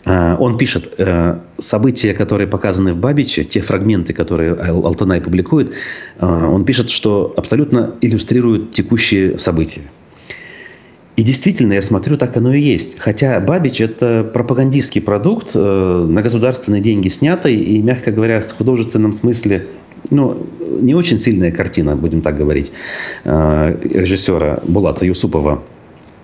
[0.05, 5.71] А, он пишет, э, события, которые показаны в Бабиче, те фрагменты, которые Алтанай публикует,
[6.19, 9.81] а, он пишет, что абсолютно иллюстрируют текущие события.
[11.17, 12.97] И действительно, я смотрю, так оно и есть.
[12.97, 19.13] Хотя Бабич– это пропагандистский продукт, э, на государственные деньги снятый, и, мягко говоря, в художественном
[19.13, 19.67] смысле
[20.09, 20.47] ну,
[20.81, 22.71] не очень сильная картина, будем так говорить,
[23.23, 25.61] э, режиссера Булата Юсупова–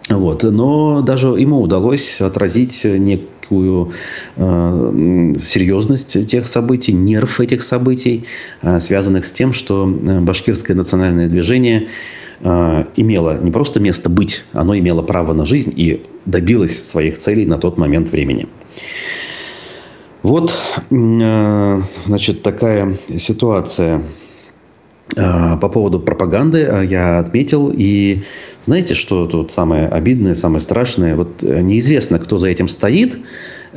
[0.09, 0.43] вот.
[0.43, 3.91] Но даже ему удалось отразить некую
[4.35, 8.25] э, серьезность тех событий, нерв этих событий,
[8.61, 11.89] э, связанных с тем, что э, башкирское национальное движение
[12.39, 17.45] э, имело не просто место быть, оно имело право на жизнь и добилось своих целей
[17.45, 18.47] на тот момент времени.
[20.23, 20.57] Вот,
[20.89, 24.03] э, значит, такая ситуация
[25.15, 27.71] по поводу пропаганды э, я отметил.
[27.73, 28.23] И
[28.63, 31.15] знаете, что тут самое обидное, самое страшное?
[31.15, 33.17] Вот э, неизвестно, кто за этим стоит,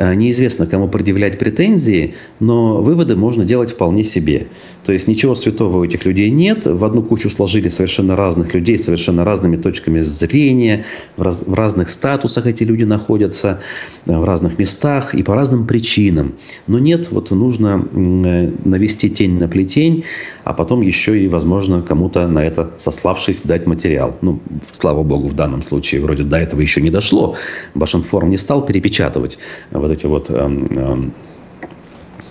[0.00, 4.48] неизвестно, кому предъявлять претензии, но выводы можно делать вполне себе.
[4.84, 6.64] То есть ничего святого у этих людей нет.
[6.64, 10.86] В одну кучу сложили совершенно разных людей, совершенно разными точками зрения.
[11.16, 13.60] В, раз, в разных статусах эти люди находятся,
[14.06, 16.36] э, в разных местах и по разным причинам.
[16.66, 20.04] Но нет, вот нужно навести тень на плетень,
[20.44, 24.16] а потом еще и, возможно, кому-то на это сославшись дать материал.
[24.22, 24.40] Ну,
[24.72, 27.36] слава богу, в данном случае вроде до этого еще не дошло.
[27.74, 29.38] Башинформ не стал перепечатывать
[29.70, 31.14] вот эти вот эм, эм,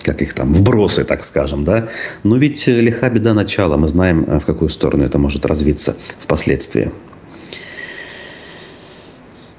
[0.02, 1.88] как их там, вбросы, так скажем, да.
[2.22, 6.90] Но ведь лиха беда начала, мы знаем, в какую сторону это может развиться впоследствии.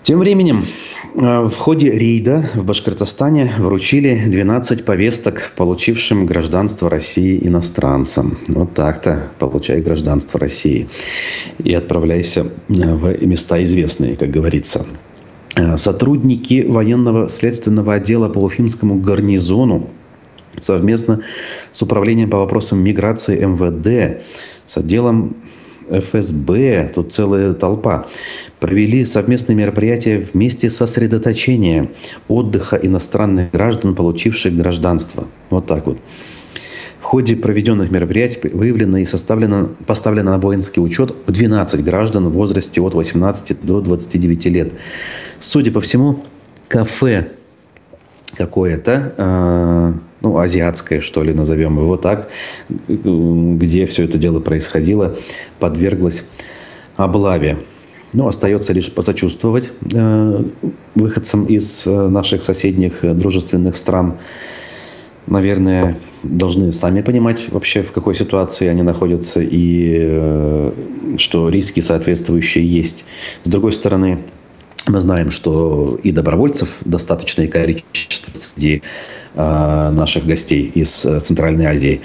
[0.04, 0.66] Тем временем
[1.14, 8.39] э, в ходе рейда в Башкортостане вручили 12 повесток получившим гражданство России иностранцам.
[8.47, 10.89] Вот так-то получай гражданство России
[11.64, 14.88] и отправляйся э, в места известные, как говорится.
[15.56, 19.89] Э, сотрудники военного следственного отдела по Уфимскому гарнизону
[20.60, 21.22] совместно
[21.72, 24.24] с Управлением по вопросам миграции МВД,
[24.66, 25.36] с отделом
[25.89, 28.08] ФСБ, тут целая толпа,
[28.60, 31.89] провели совместные мероприятия в месте сосредоточения
[32.28, 35.26] отдыха иностранных граждан, получивших гражданство.
[35.49, 35.97] Вот так вот.
[37.12, 42.93] Ходе проведенных мероприятий выявлено и составлено, поставлено на воинский учет 12 граждан в возрасте от
[42.93, 44.74] 18 до 29 лет.
[45.41, 46.24] Судя по всему,
[46.70, 47.34] кафе
[48.38, 52.30] какое-то, э, ну, азиатское, что ли, назовем его так,
[52.70, 55.18] где все это дело происходило,
[55.59, 56.30] подверглось
[56.95, 57.57] облаве.
[58.14, 60.43] Ну, остается лишь посочувствовать э,
[60.95, 64.18] выходцам из э, наших соседних э, дружественных стран.
[65.28, 70.72] Наверное, должны сами понимать вообще, в какой ситуации они находятся и э,
[71.17, 73.05] что риски соответствующие есть.
[73.43, 74.19] С другой стороны,
[74.88, 78.82] мы знаем, что и добровольцев достаточное количество среди
[79.36, 82.01] э, наших гостей из э, Центральной Азии.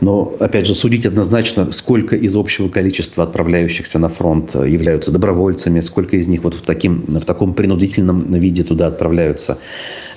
[0.00, 6.16] Но, опять же, судить однозначно, сколько из общего количества отправляющихся на фронт являются добровольцами, сколько
[6.16, 9.58] из них вот в, таким, в таком принудительном виде туда отправляются,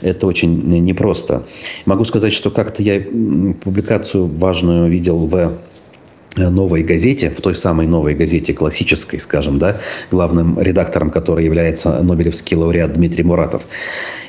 [0.02, 1.44] это очень непросто.
[1.86, 5.50] Могу сказать, что как-то я публикацию важную видел в Э,
[6.36, 9.78] новой газете, в той самой новой газете классической, скажем, да,
[10.12, 13.66] главным редактором которой является Нобелевский лауреат Дмитрий Муратов.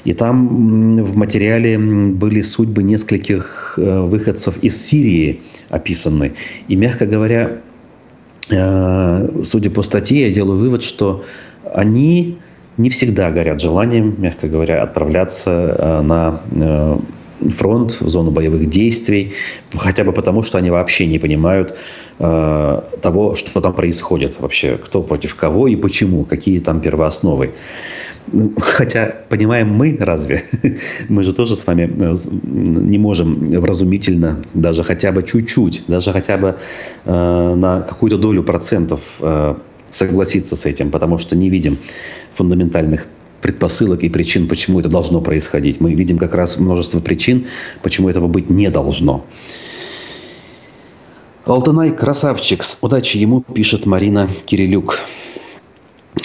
[0.04, 5.40] И там в материале были судьбы нескольких э, выходцев из Сирии
[5.70, 6.34] описаны.
[6.68, 7.60] И, мягко говоря,
[8.50, 11.24] э, судя по статье, я делаю вывод, что
[11.72, 12.38] они
[12.76, 17.00] не всегда горят желанием, мягко говоря, отправляться на
[17.50, 19.32] фронт, в зону боевых действий,
[19.76, 21.76] хотя бы потому, что они вообще не понимают
[22.18, 27.52] э, того, что там происходит вообще, кто против кого и почему, какие там первоосновы.
[28.58, 30.42] Хотя понимаем мы разве?
[31.08, 36.38] Мы же тоже с вами э, не можем вразумительно, даже хотя бы чуть-чуть, даже хотя
[36.38, 36.56] бы
[37.04, 39.54] э, на какую-то долю процентов э,
[39.90, 41.78] согласиться с этим, потому что не видим
[42.34, 43.06] фундаментальных
[43.44, 45.78] предпосылок и причин, почему это должно происходить.
[45.78, 47.44] Мы видим как раз множество причин,
[47.82, 49.26] почему этого быть не должно.
[51.44, 52.64] Алтанай красавчик.
[52.80, 54.98] Удачи ему, пишет Марина Кирилюк.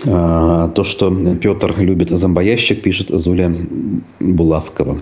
[0.07, 3.53] А, то, что Петр любит зомбоящик, пишет Зуля
[4.22, 5.01] Булавкова.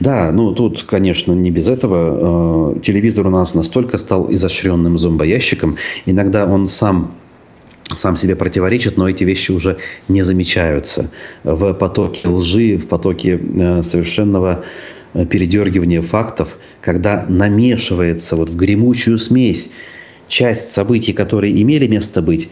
[0.00, 1.98] Да, ну тут, конечно, не без этого.
[1.98, 5.76] А, телевизор у нас настолько стал изощренным зомбоящиком.
[6.06, 7.12] Иногда он сам
[7.96, 9.78] сам себе противоречит, но эти вещи уже
[10.08, 11.10] не замечаются.
[11.44, 14.64] В потоке лжи, в потоке э, совершенного
[15.14, 19.70] э, передергивания фактов, когда намешивается вот в гремучую смесь
[20.28, 22.50] часть событий, которые имели место быть,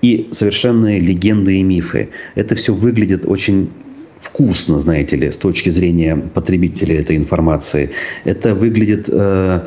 [0.00, 2.10] и совершенные легенды и мифы.
[2.36, 3.70] Это все выглядит очень
[4.20, 7.90] вкусно, знаете ли, с точки зрения потребителя этой информации.
[8.24, 9.66] Это выглядит э,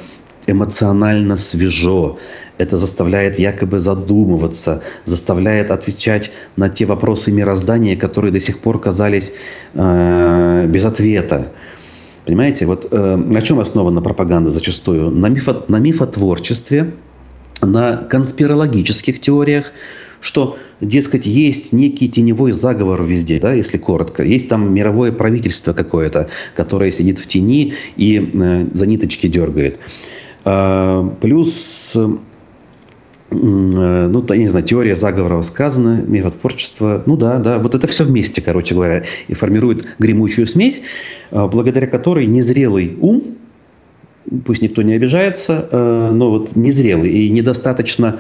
[0.52, 2.18] эмоционально свежо.
[2.58, 9.34] Это заставляет якобы задумываться, заставляет отвечать на те вопросы мироздания, которые до сих пор казались
[9.74, 11.52] э, без ответа.
[12.26, 15.10] Понимаете, вот э, на чем основана пропаганда зачастую?
[15.10, 16.94] На, мифо, на мифотворчестве,
[17.62, 19.74] на конспирологических теориях,
[20.20, 24.24] что, дескать, есть некий теневой заговор везде, да, если коротко.
[24.24, 29.80] Есть там мировое правительство какое-то, которое сидит в тени и э, за ниточки дергает.
[30.44, 32.08] А, плюс, э,
[33.32, 37.04] ну, я не знаю, теория заговора сказана, метод творчества.
[37.06, 40.82] Ну да, да, вот это все вместе, короче говоря, и формирует гремучую смесь,
[41.32, 43.38] а, благодаря которой незрелый ум,
[44.46, 48.20] пусть никто не обижается, э, но вот незрелый и недостаточно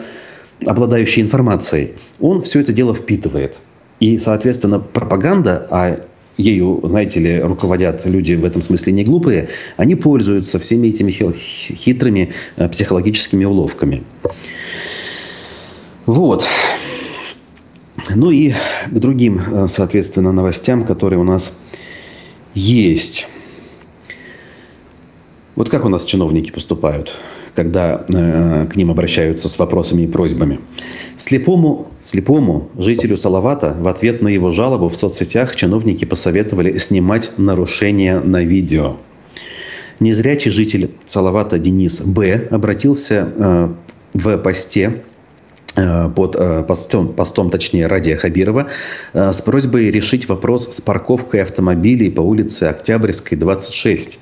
[0.65, 3.57] обладающий информацией, он все это дело впитывает.
[3.99, 5.99] И, соответственно, пропаганда, а
[6.37, 12.33] ею, знаете ли, руководят люди в этом смысле не глупые, они пользуются всеми этими хитрыми
[12.55, 14.03] э, психологическими уловками.
[16.05, 16.45] Вот.
[18.15, 18.53] Ну и
[18.87, 21.59] к другим, э, соответственно, новостям, которые у нас
[22.53, 23.27] есть.
[25.55, 27.19] Вот как у нас чиновники поступают?
[27.55, 30.59] Когда э, к ним обращаются с вопросами и просьбами.
[31.17, 38.19] Слепому, слепому жителю Салавата в ответ на его жалобу в соцсетях чиновники посоветовали снимать нарушения
[38.19, 38.97] на видео.
[39.99, 42.47] Незрячий житель Салавата Денис Б.
[42.49, 43.69] обратился э,
[44.13, 45.03] в посте
[45.75, 48.67] под э, постом, постом, точнее, Радия Хабирова,
[49.13, 54.19] э, с просьбой решить вопрос с парковкой автомобилей по улице Октябрьской, 26,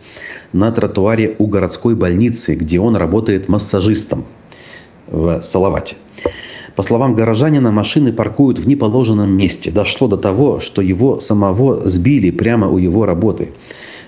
[0.54, 4.26] на тротуаре у городской больницы, где он работает массажистом
[5.08, 5.96] в Салавате.
[6.76, 9.72] По словам горожанина, машины паркуют в неположенном месте.
[9.72, 13.50] Дошло до того, что его самого сбили прямо у его работы.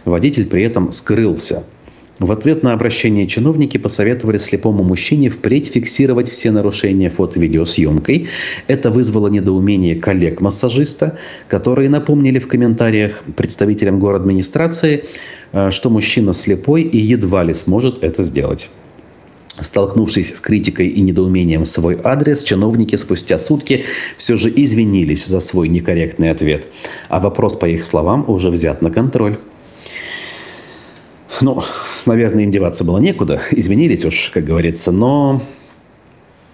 [0.05, 1.63] Водитель при этом скрылся.
[2.21, 8.27] В ответ на обращение чиновники посоветовали слепому мужчине впредь фиксировать все нарушения фото-видеосъемкой.
[8.67, 11.17] Это вызвало недоумение коллег-массажиста,
[11.47, 15.05] которые напомнили в комментариях представителям город администрации,
[15.51, 18.69] э, что мужчина слепой и едва ли сможет это сделать.
[19.47, 23.85] Столкнувшись с критикой и недоумением в свой адрес, чиновники спустя сутки
[24.17, 26.67] все же извинились за свой некорректный ответ.
[27.09, 29.39] А вопрос, по их словам, уже взят на контроль.
[31.41, 31.63] Ну,
[32.05, 33.41] наверное, им деваться было некуда.
[33.51, 34.91] Изменились уж, как говорится.
[34.91, 35.41] Но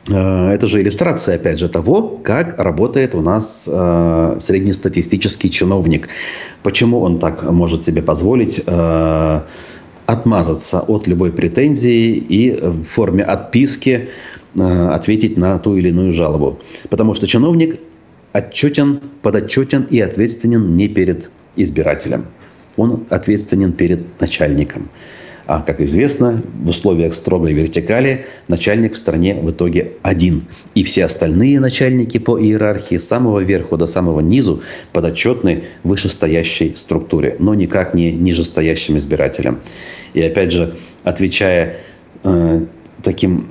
[0.10, 6.08] э, это же иллюстрация, опять же, того, как работает у нас э, среднестатистический чиновник.
[6.64, 9.42] Почему он так может себе позволить э,
[10.06, 14.08] отмазаться от любой претензии и в форме отписки
[14.56, 16.60] э, ответить на ту или иную жалобу.
[16.90, 17.80] Потому что чиновник
[18.32, 22.28] отчетен, подотчетен и ответственен не перед избирателем
[22.78, 24.90] он ответственен перед начальником.
[25.48, 30.46] А, как известно, в условиях строгой вертикали начальник в стране в итоге один.
[30.76, 34.62] И все остальные начальники по иерархии с самого верху до самого низу
[34.92, 39.60] подотчетны вышестоящей структуре, но никак не нижестоящим избирателям.
[40.14, 40.76] И опять же,
[41.06, 41.78] отвечая
[42.26, 42.66] э,
[43.02, 43.48] таким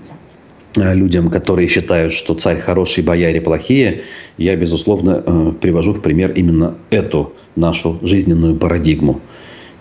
[0.77, 4.03] людям, которые считают, что царь хороший, бояре плохие,
[4.39, 9.20] я, безусловно, э, привожу в пример именно эту нашу жизненную парадигму.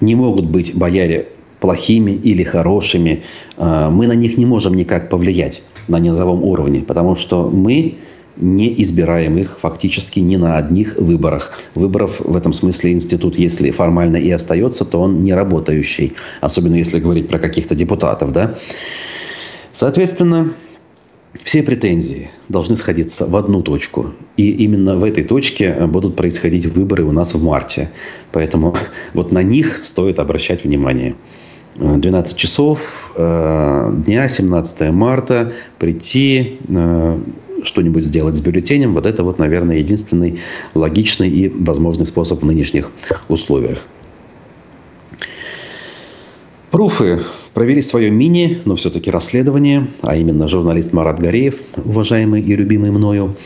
[0.02, 1.28] Не могут быть бояре
[1.60, 3.24] плохими или хорошими.
[3.58, 7.96] Мы на них не можем никак повлиять на низовом уровне, потому что мы
[8.38, 11.60] не избираем их фактически ни на одних выборах.
[11.74, 16.14] Выборов в этом смысле институт, если формально и остается, то он не работающий.
[16.42, 18.32] Особенно если говорить про каких-то депутатов.
[18.32, 18.56] Да?
[19.72, 20.54] Соответственно,
[21.46, 24.14] все претензии должны сходиться в одну точку.
[24.36, 27.92] И именно в этой точке будут происходить выборы у нас в марте.
[28.32, 28.76] Поэтому
[29.14, 31.14] вот на них стоит обращать внимание.
[31.76, 37.20] 12 часов э, дня, 17 марта, прийти, э,
[37.64, 40.40] что-нибудь сделать с бюллетенем, вот это вот, наверное, единственный
[40.74, 42.90] логичный и возможный способ в нынешних
[43.28, 43.86] условиях.
[46.76, 47.22] Пруфы
[47.54, 53.38] провели свое мини, но все-таки расследование, а именно журналист Марат Гореев, уважаемый и любимый мною,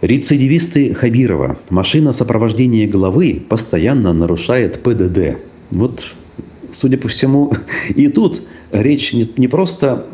[0.00, 1.58] Рецидивисты Хабирова.
[1.68, 5.36] Машина сопровождения главы постоянно нарушает ПДД.
[5.70, 6.14] Вот,
[6.72, 7.52] судя по всему,
[7.90, 8.40] и тут
[8.72, 10.06] речь не просто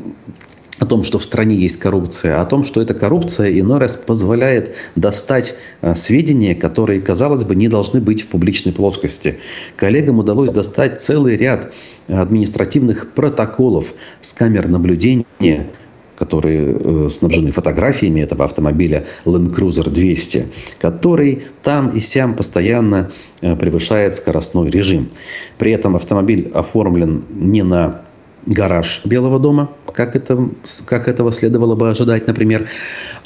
[0.81, 3.97] о том, что в стране есть коррупция, а о том, что эта коррупция иной раз
[3.97, 9.39] позволяет достать э, сведения, которые, казалось бы, не должны быть в публичной плоскости.
[9.77, 11.72] Коллегам удалось достать целый ряд
[12.09, 15.70] административных протоколов с камер наблюдения,
[16.16, 20.47] которые э, снабжены фотографиями этого автомобиля Land Cruiser 200,
[20.81, 23.11] который там и сям постоянно
[23.41, 25.11] э, превышает скоростной режим.
[25.59, 28.03] При этом автомобиль оформлен не на
[28.47, 30.49] гараж Белого дома, как, это,
[30.87, 32.69] как этого следовало бы ожидать, например,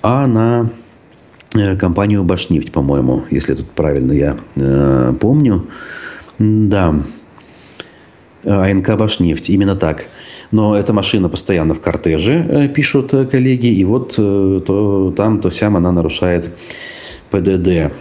[0.02, 0.70] а на
[1.54, 5.66] э, компанию «Башнефть», по-моему, если тут правильно я э, помню.
[6.38, 6.94] Да,
[8.44, 10.04] АНК «Башнефть», именно так.
[10.50, 15.50] Но эта машина постоянно в кортеже, э, пишут коллеги, и вот э, то там, то
[15.50, 16.50] сям она нарушает
[17.30, 17.92] ПДД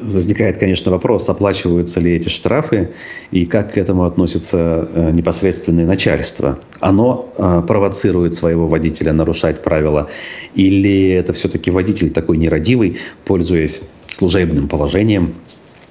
[0.00, 2.94] возникает, конечно, вопрос, оплачиваются ли эти штрафы
[3.30, 6.58] и как к этому относится э, непосредственное начальство.
[6.80, 10.08] Оно э, провоцирует своего водителя нарушать правила
[10.54, 15.34] или это все-таки водитель такой нерадивый, пользуясь служебным положением,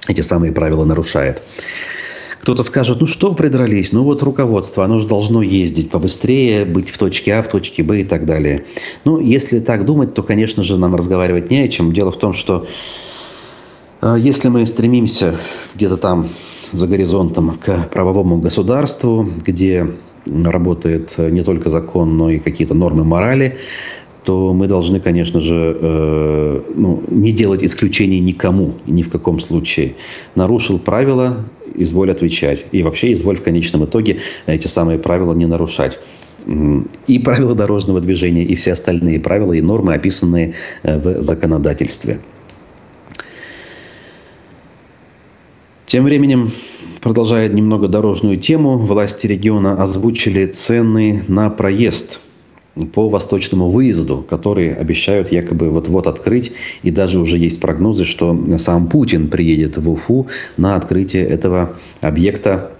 [0.08, 1.42] эти самые правила нарушает.
[2.44, 6.98] Кто-то скажет, ну что придрались, ну вот руководство, оно же должно ездить побыстрее, быть в
[6.98, 8.66] точке А, в точке Б и так далее.
[9.06, 11.94] Ну, если так думать, то, конечно же, нам разговаривать не о чем.
[11.94, 12.66] Дело в том, что
[14.16, 15.36] если мы стремимся
[15.74, 16.28] где-то там
[16.72, 19.86] за горизонтом к правовому государству, где
[20.26, 23.58] работает не только закон, но и какие-то нормы морали,
[24.24, 29.94] то мы должны, конечно же, э, ну, не делать исключений никому, ни в каком случае.
[30.34, 31.44] Нарушил правила,
[31.74, 32.66] изволь отвечать.
[32.72, 35.98] И вообще изволь в конечном итоге эти самые правила не нарушать
[37.06, 42.20] и правила дорожного движения, и все остальные правила и нормы, описанные э, в законодательстве.
[45.94, 46.50] Тем временем,
[47.02, 52.20] продолжая немного дорожную тему, власти региона озвучили цены на проезд
[52.92, 56.52] по восточному выезду, которые обещают якобы вот-вот открыть.
[56.82, 60.26] И даже уже есть прогнозы, что сам Путин приедет в Уфу
[60.56, 62.72] на открытие этого объекта,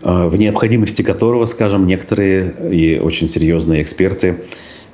[0.00, 4.36] э, в необходимости которого, скажем, некоторые и очень серьезные эксперты,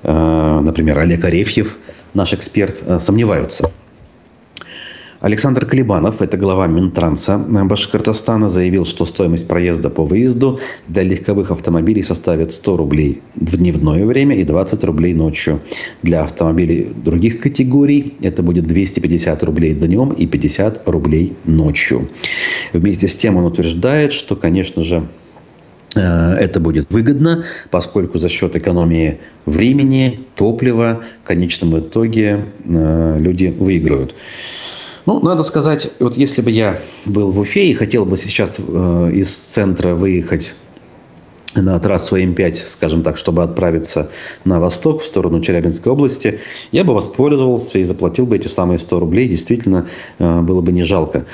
[0.02, 1.76] э, например, Олег Арефьев,
[2.14, 3.70] наш эксперт, э, сомневаются.
[5.26, 12.04] Александр Калибанов, это глава Минтранса Башкортостана, заявил, что стоимость проезда по выезду для легковых автомобилей
[12.04, 15.58] составит 100 рублей в дневное время и 20 рублей ночью.
[16.04, 22.08] Для автомобилей других категорий это будет 250 рублей днем и 50 рублей ночью.
[22.72, 25.08] Вместе с тем он утверждает, что, конечно же,
[25.96, 33.46] э, это будет выгодно, поскольку за счет экономии времени, топлива в конечном итоге э, люди
[33.46, 34.14] выиграют.
[35.06, 39.10] Ну, надо сказать, вот если бы я был в Уфе и хотел бы сейчас э,
[39.14, 40.56] из центра выехать
[41.54, 44.10] на трассу М5, скажем так, чтобы отправиться
[44.44, 46.40] на восток, в сторону Челябинской области,
[46.72, 49.28] я бы воспользовался и заплатил бы эти самые 100 рублей.
[49.28, 49.86] Действительно,
[50.18, 51.24] э, было бы не жалко.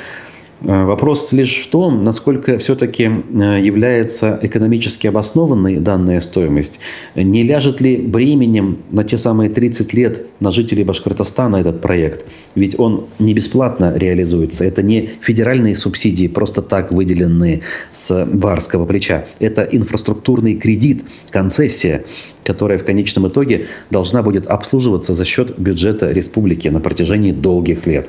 [0.65, 6.79] Э, вопрос лишь в том, насколько все-таки э, является экономически обоснованной данная стоимость.
[7.15, 12.27] Не ляжет ли бременем на те самые 30 лет на жителей Башкортостана этот проект?
[12.55, 14.65] Ведь он не бесплатно реализуется.
[14.65, 19.25] Это не федеральные субсидии, просто так выделенные с барского плеча.
[19.41, 22.05] Это инфраструктурный кредит, концессия,
[22.45, 28.09] которая в конечном итоге должна будет обслуживаться за счет бюджета республики на протяжении долгих лет.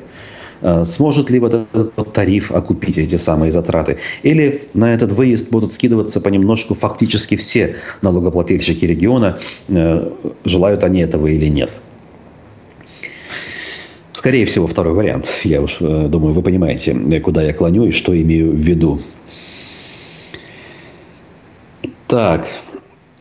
[0.64, 3.98] Э, сможет ли вот этот тариф окупить эти самые затраты?
[4.22, 9.38] Или на этот выезд будут скидываться понемножку фактически все налогоплательщики региона,
[9.68, 10.10] э,
[10.46, 11.78] желают они этого или нет?
[14.14, 15.30] Скорее всего, второй вариант.
[15.44, 19.02] Я уж думаю, вы понимаете, куда я клоню и что имею в виду.
[22.06, 22.46] Так,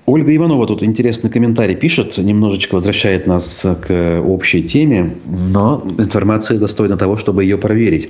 [0.06, 6.98] Ольга Иванова тут интересный комментарий пишет, немножечко возвращает нас к общей теме, но информация достойна
[6.98, 8.10] того, чтобы ее проверить.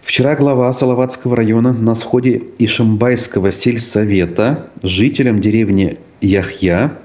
[0.00, 6.96] Вчера глава Салаватского района на сходе Ишимбайского сельсовета жителям деревни Яхья,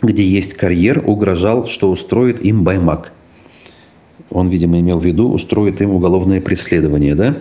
[0.00, 3.12] где есть карьер, угрожал, что устроит им баймак.
[4.30, 7.36] Он, видимо, имел в виду, устроит им уголовное преследование, да?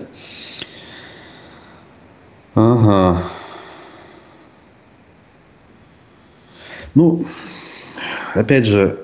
[2.54, 3.24] Ага.
[6.96, 7.26] Ну,
[8.34, 9.00] опять же,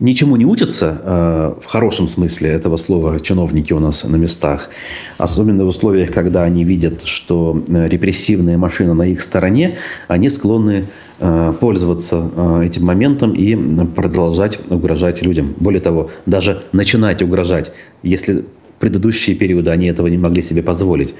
[0.00, 4.70] ничему не учатся э, в хорошем смысле этого слова чиновники у нас на местах.
[5.18, 10.86] Особенно в условиях, когда они видят, что э, репрессивная машина на их стороне, они склонны
[11.18, 12.30] э, пользоваться
[12.62, 13.56] этим моментом и
[13.86, 15.54] продолжать угрожать людям.
[15.58, 18.44] Более того, даже начинать угрожать, если
[18.78, 21.14] предыдущие периоды они этого не могли себе позволить.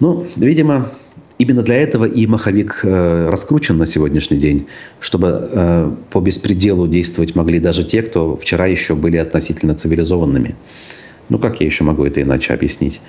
[0.00, 0.92] Ну, видимо,
[1.36, 4.68] Именно для этого и маховик э, раскручен на сегодняшний день,
[5.00, 10.54] чтобы э, по беспределу действовать могли даже те, кто вчера еще были относительно цивилизованными.
[11.28, 13.00] Ну, как я еще могу это иначе объяснить?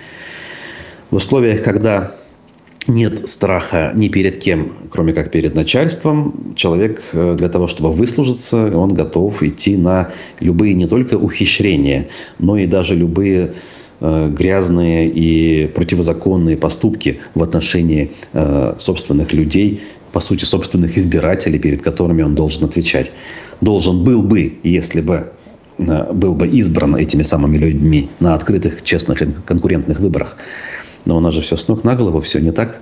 [1.12, 2.16] В условиях, когда
[2.88, 8.76] нет страха ни перед кем, кроме как перед начальством, человек э, для того, чтобы выслужиться,
[8.76, 12.10] он готов идти на любые не только ухищрения,
[12.40, 13.54] но и даже любые
[14.02, 19.82] грязные и противозаконные поступки в отношении э, собственных людей,
[20.12, 23.12] по сути, собственных избирателей, перед которыми он должен отвечать.
[23.62, 25.32] Должен был бы, если бы
[25.78, 30.38] э, был бы избран этими самыми людьми на открытых, честных и конкурентных выборах.
[31.06, 32.82] Но у нас же все с ног на голову, все не так.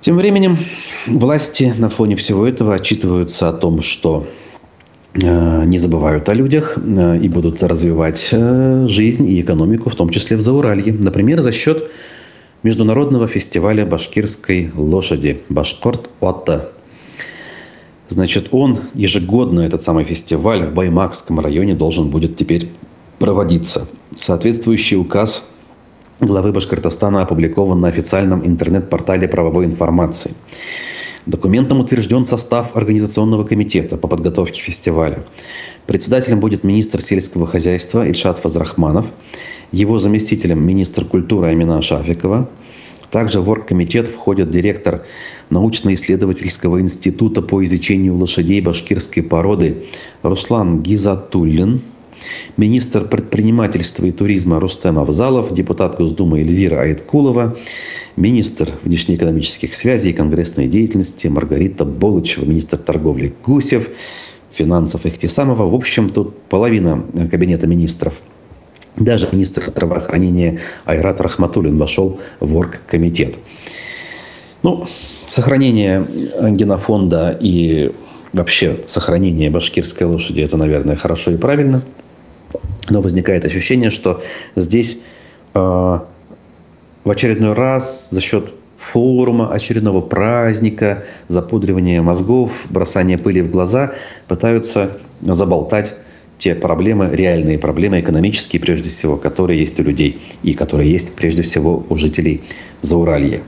[0.00, 0.56] Тем временем
[1.06, 4.45] власти на фоне всего этого отчитываются о том, что Э,
[5.16, 10.36] не забывают о людях э, и будут развивать э, жизнь и экономику, в том числе
[10.36, 10.92] в Зауралье.
[10.92, 11.90] Например, за счет
[12.62, 16.72] международного фестиваля башкирской лошади «Башкорт Отта».
[18.08, 22.70] Значит, он ежегодно, этот самый фестиваль в Баймакском районе должен будет теперь
[23.18, 23.88] проводиться.
[24.16, 25.50] Соответствующий указ
[26.20, 30.34] главы Башкортостана опубликован на официальном интернет-портале правовой информации.
[31.26, 35.24] Документом утвержден состав Организационного комитета по подготовке фестиваля.
[35.86, 39.06] Председателем будет министр сельского хозяйства Ильшат Фазрахманов,
[39.72, 42.48] его заместителем министр культуры Амина Шафикова.
[43.10, 45.04] Также в оргкомитет входит директор
[45.50, 49.82] научно-исследовательского института по изучению лошадей башкирской породы
[50.22, 51.80] Руслан Гизатуллин–
[52.56, 57.56] министр предпринимательства и туризма Рустем Авзалов, депутат Госдумы Эльвира Айткулова,
[58.16, 63.90] министр внешнеэкономических связей и конгрессной деятельности Маргарита Болычева, министр торговли Гусев,
[64.50, 65.68] финансов Ихтисамова.
[65.68, 68.22] В общем, тут половина кабинета министров.
[68.96, 73.36] Даже министр здравоохранения Айрат Рахматуллин вошел в оргкомитет.
[74.62, 74.86] Ну,
[75.26, 76.06] сохранение
[76.40, 77.92] генофонда и
[78.32, 81.82] вообще сохранение башкирской лошади– это, наверное, хорошо и правильно–
[82.88, 84.22] но возникает ощущение, что
[84.54, 84.98] здесь
[85.54, 93.94] э, в очередной раз за счет форума, очередного праздника, запудривания мозгов, бросания пыли в глаза
[94.28, 95.94] пытаются заболтать
[96.38, 101.42] те проблемы, реальные проблемы, экономические прежде всего, которые есть у людей и которые есть прежде
[101.42, 102.42] всего у жителей
[102.82, 103.42] Зауралья.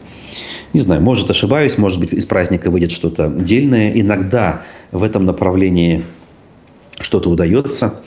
[0.72, 3.92] Не знаю, может ошибаюсь, может быть из праздника выйдет что-то дельное.
[3.92, 6.04] Иногда в этом направлении
[7.00, 8.00] что-то удается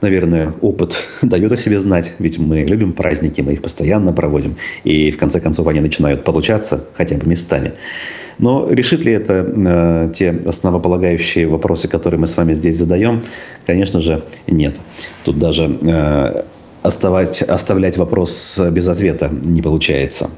[0.00, 5.10] наверное, опыт дает о себе знать, ведь мы любим праздники, мы их постоянно проводим, и
[5.10, 7.72] в конце концов они начинают получаться хотя бы местами.
[8.38, 13.22] Но решит ли это э, те основополагающие вопросы, которые мы с вами здесь задаем?
[13.66, 14.76] Конечно же, нет.
[15.24, 16.42] Тут даже э,
[16.82, 20.30] оставать, оставлять вопрос без ответа не получается.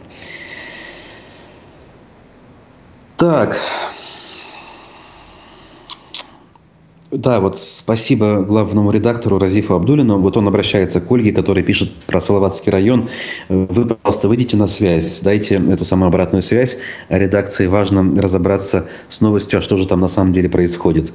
[3.17, 3.59] Так,
[7.13, 10.19] Да, вот спасибо главному редактору Разифу Абдулину.
[10.19, 13.09] Вот он обращается к Ольге, которая пишет про Салаватский район.
[13.49, 16.79] Вы, пожалуйста, выйдите на связь, дайте эту самую обратную связь.
[17.09, 21.13] Редакции важно разобраться с новостью, а что же там на самом деле происходит.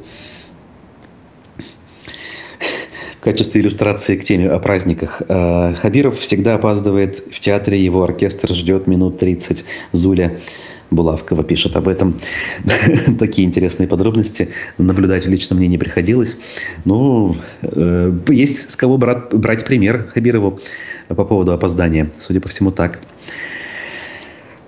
[3.19, 5.21] В качестве иллюстрации к теме о праздниках.
[5.27, 9.65] Хабиров всегда опаздывает в театре, его оркестр ждет минут 30.
[9.91, 10.39] Зуля
[10.91, 12.15] Булавкова пишет об этом.
[13.19, 14.49] Такие интересные подробности.
[14.77, 16.37] Наблюдать лично мне не приходилось.
[16.85, 20.59] Ну, э, есть с кого брать, брать пример Хабирову
[21.07, 22.11] по поводу опоздания.
[22.19, 22.99] Судя по всему, так.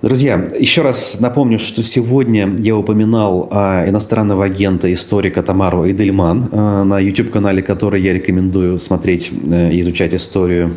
[0.01, 6.84] Друзья, еще раз напомню, что сегодня я упоминал а, иностранного агента, историка Тамару Эдельман а,
[6.84, 10.74] на YouTube-канале, который я рекомендую смотреть а, и изучать историю.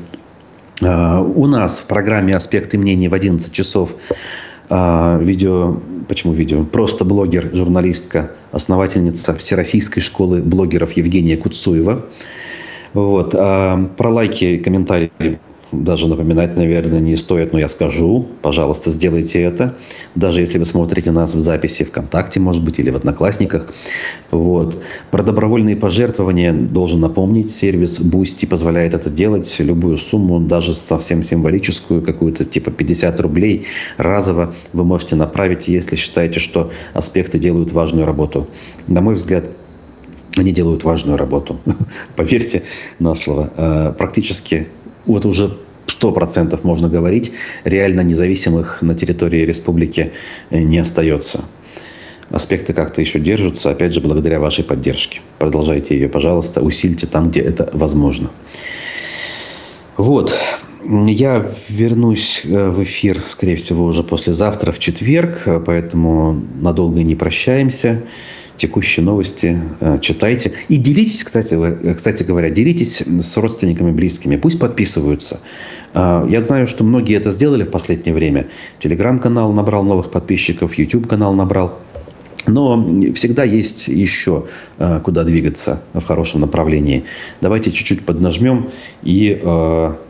[0.80, 3.96] А, у нас в программе «Аспекты мнений» в 11 часов
[4.70, 5.76] видео,
[6.08, 6.64] почему видео?
[6.64, 12.06] Просто блогер, журналистка, основательница Всероссийской школы блогеров Евгения Куцуева.
[12.92, 13.34] Вот.
[13.36, 15.38] А, про лайки комментарии
[15.72, 18.26] даже напоминать, наверное, не стоит, но я скажу.
[18.42, 19.76] Пожалуйста, сделайте это.
[20.14, 23.74] Даже если вы смотрите нас в записи ВКонтакте, может быть, или в Одноклассниках.
[24.30, 24.80] Вот.
[25.10, 27.50] Про добровольные пожертвования должен напомнить.
[27.50, 29.54] Сервис Boosty позволяет это делать.
[29.58, 36.38] Любую сумму, даже совсем символическую, какую-то типа 50 рублей разово вы можете направить, если считаете,
[36.38, 38.46] что аспекты делают важную работу.
[38.86, 39.46] На мой взгляд,
[40.36, 41.58] они делают важную работу.
[42.16, 42.62] Поверьте
[42.98, 43.50] на слово.
[43.56, 44.68] Э, практически
[45.06, 47.32] вот уже сто процентов можно говорить,
[47.64, 50.12] реально независимых на территории республики
[50.50, 51.44] э, не остается.
[52.30, 55.20] Аспекты как-то еще держатся, опять же, благодаря вашей поддержке.
[55.38, 58.30] Продолжайте ее, пожалуйста, усильте там, где это возможно.
[59.96, 60.36] Вот.
[60.84, 67.14] Я вернусь э, в эфир, скорее всего, уже послезавтра, в четверг, э, поэтому надолго не
[67.14, 68.02] прощаемся
[68.56, 70.52] текущие новости э, читайте.
[70.68, 74.36] И делитесь, кстати, э, кстати говоря, делитесь с родственниками, близкими.
[74.36, 75.40] Пусть подписываются.
[75.94, 78.48] Э, я знаю, что многие это сделали в последнее время.
[78.78, 81.78] Телеграм-канал набрал новых подписчиков, YouTube-канал набрал.
[82.48, 82.80] Но
[83.14, 84.44] всегда есть еще
[85.02, 87.04] куда двигаться в хорошем направлении.
[87.40, 88.70] Давайте чуть-чуть поднажмем
[89.02, 89.42] и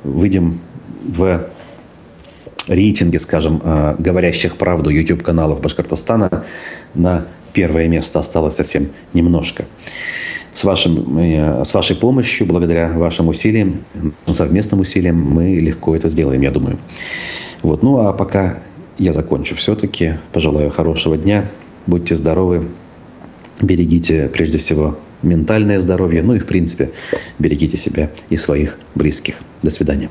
[0.04, 0.60] выйдем
[1.02, 1.48] в
[2.68, 3.62] рейтинге, скажем,
[3.98, 6.44] говорящих правду YouTube-каналов Башкортостана
[6.94, 7.24] на
[7.56, 9.64] первое место осталось совсем немножко.
[10.52, 13.84] С, вашим, э, с вашей помощью, благодаря вашим усилиям,
[14.26, 16.78] ну, совместным усилиям, мы легко это сделаем, я думаю.
[17.62, 17.82] Вот.
[17.82, 18.58] Ну а пока
[18.98, 20.14] я закончу все-таки.
[20.32, 21.46] Пожелаю хорошего дня.
[21.86, 22.68] Будьте здоровы.
[23.62, 26.22] Берегите прежде всего ментальное здоровье.
[26.22, 26.90] Ну и в принципе
[27.38, 29.36] берегите себя и своих близких.
[29.62, 30.10] До свидания.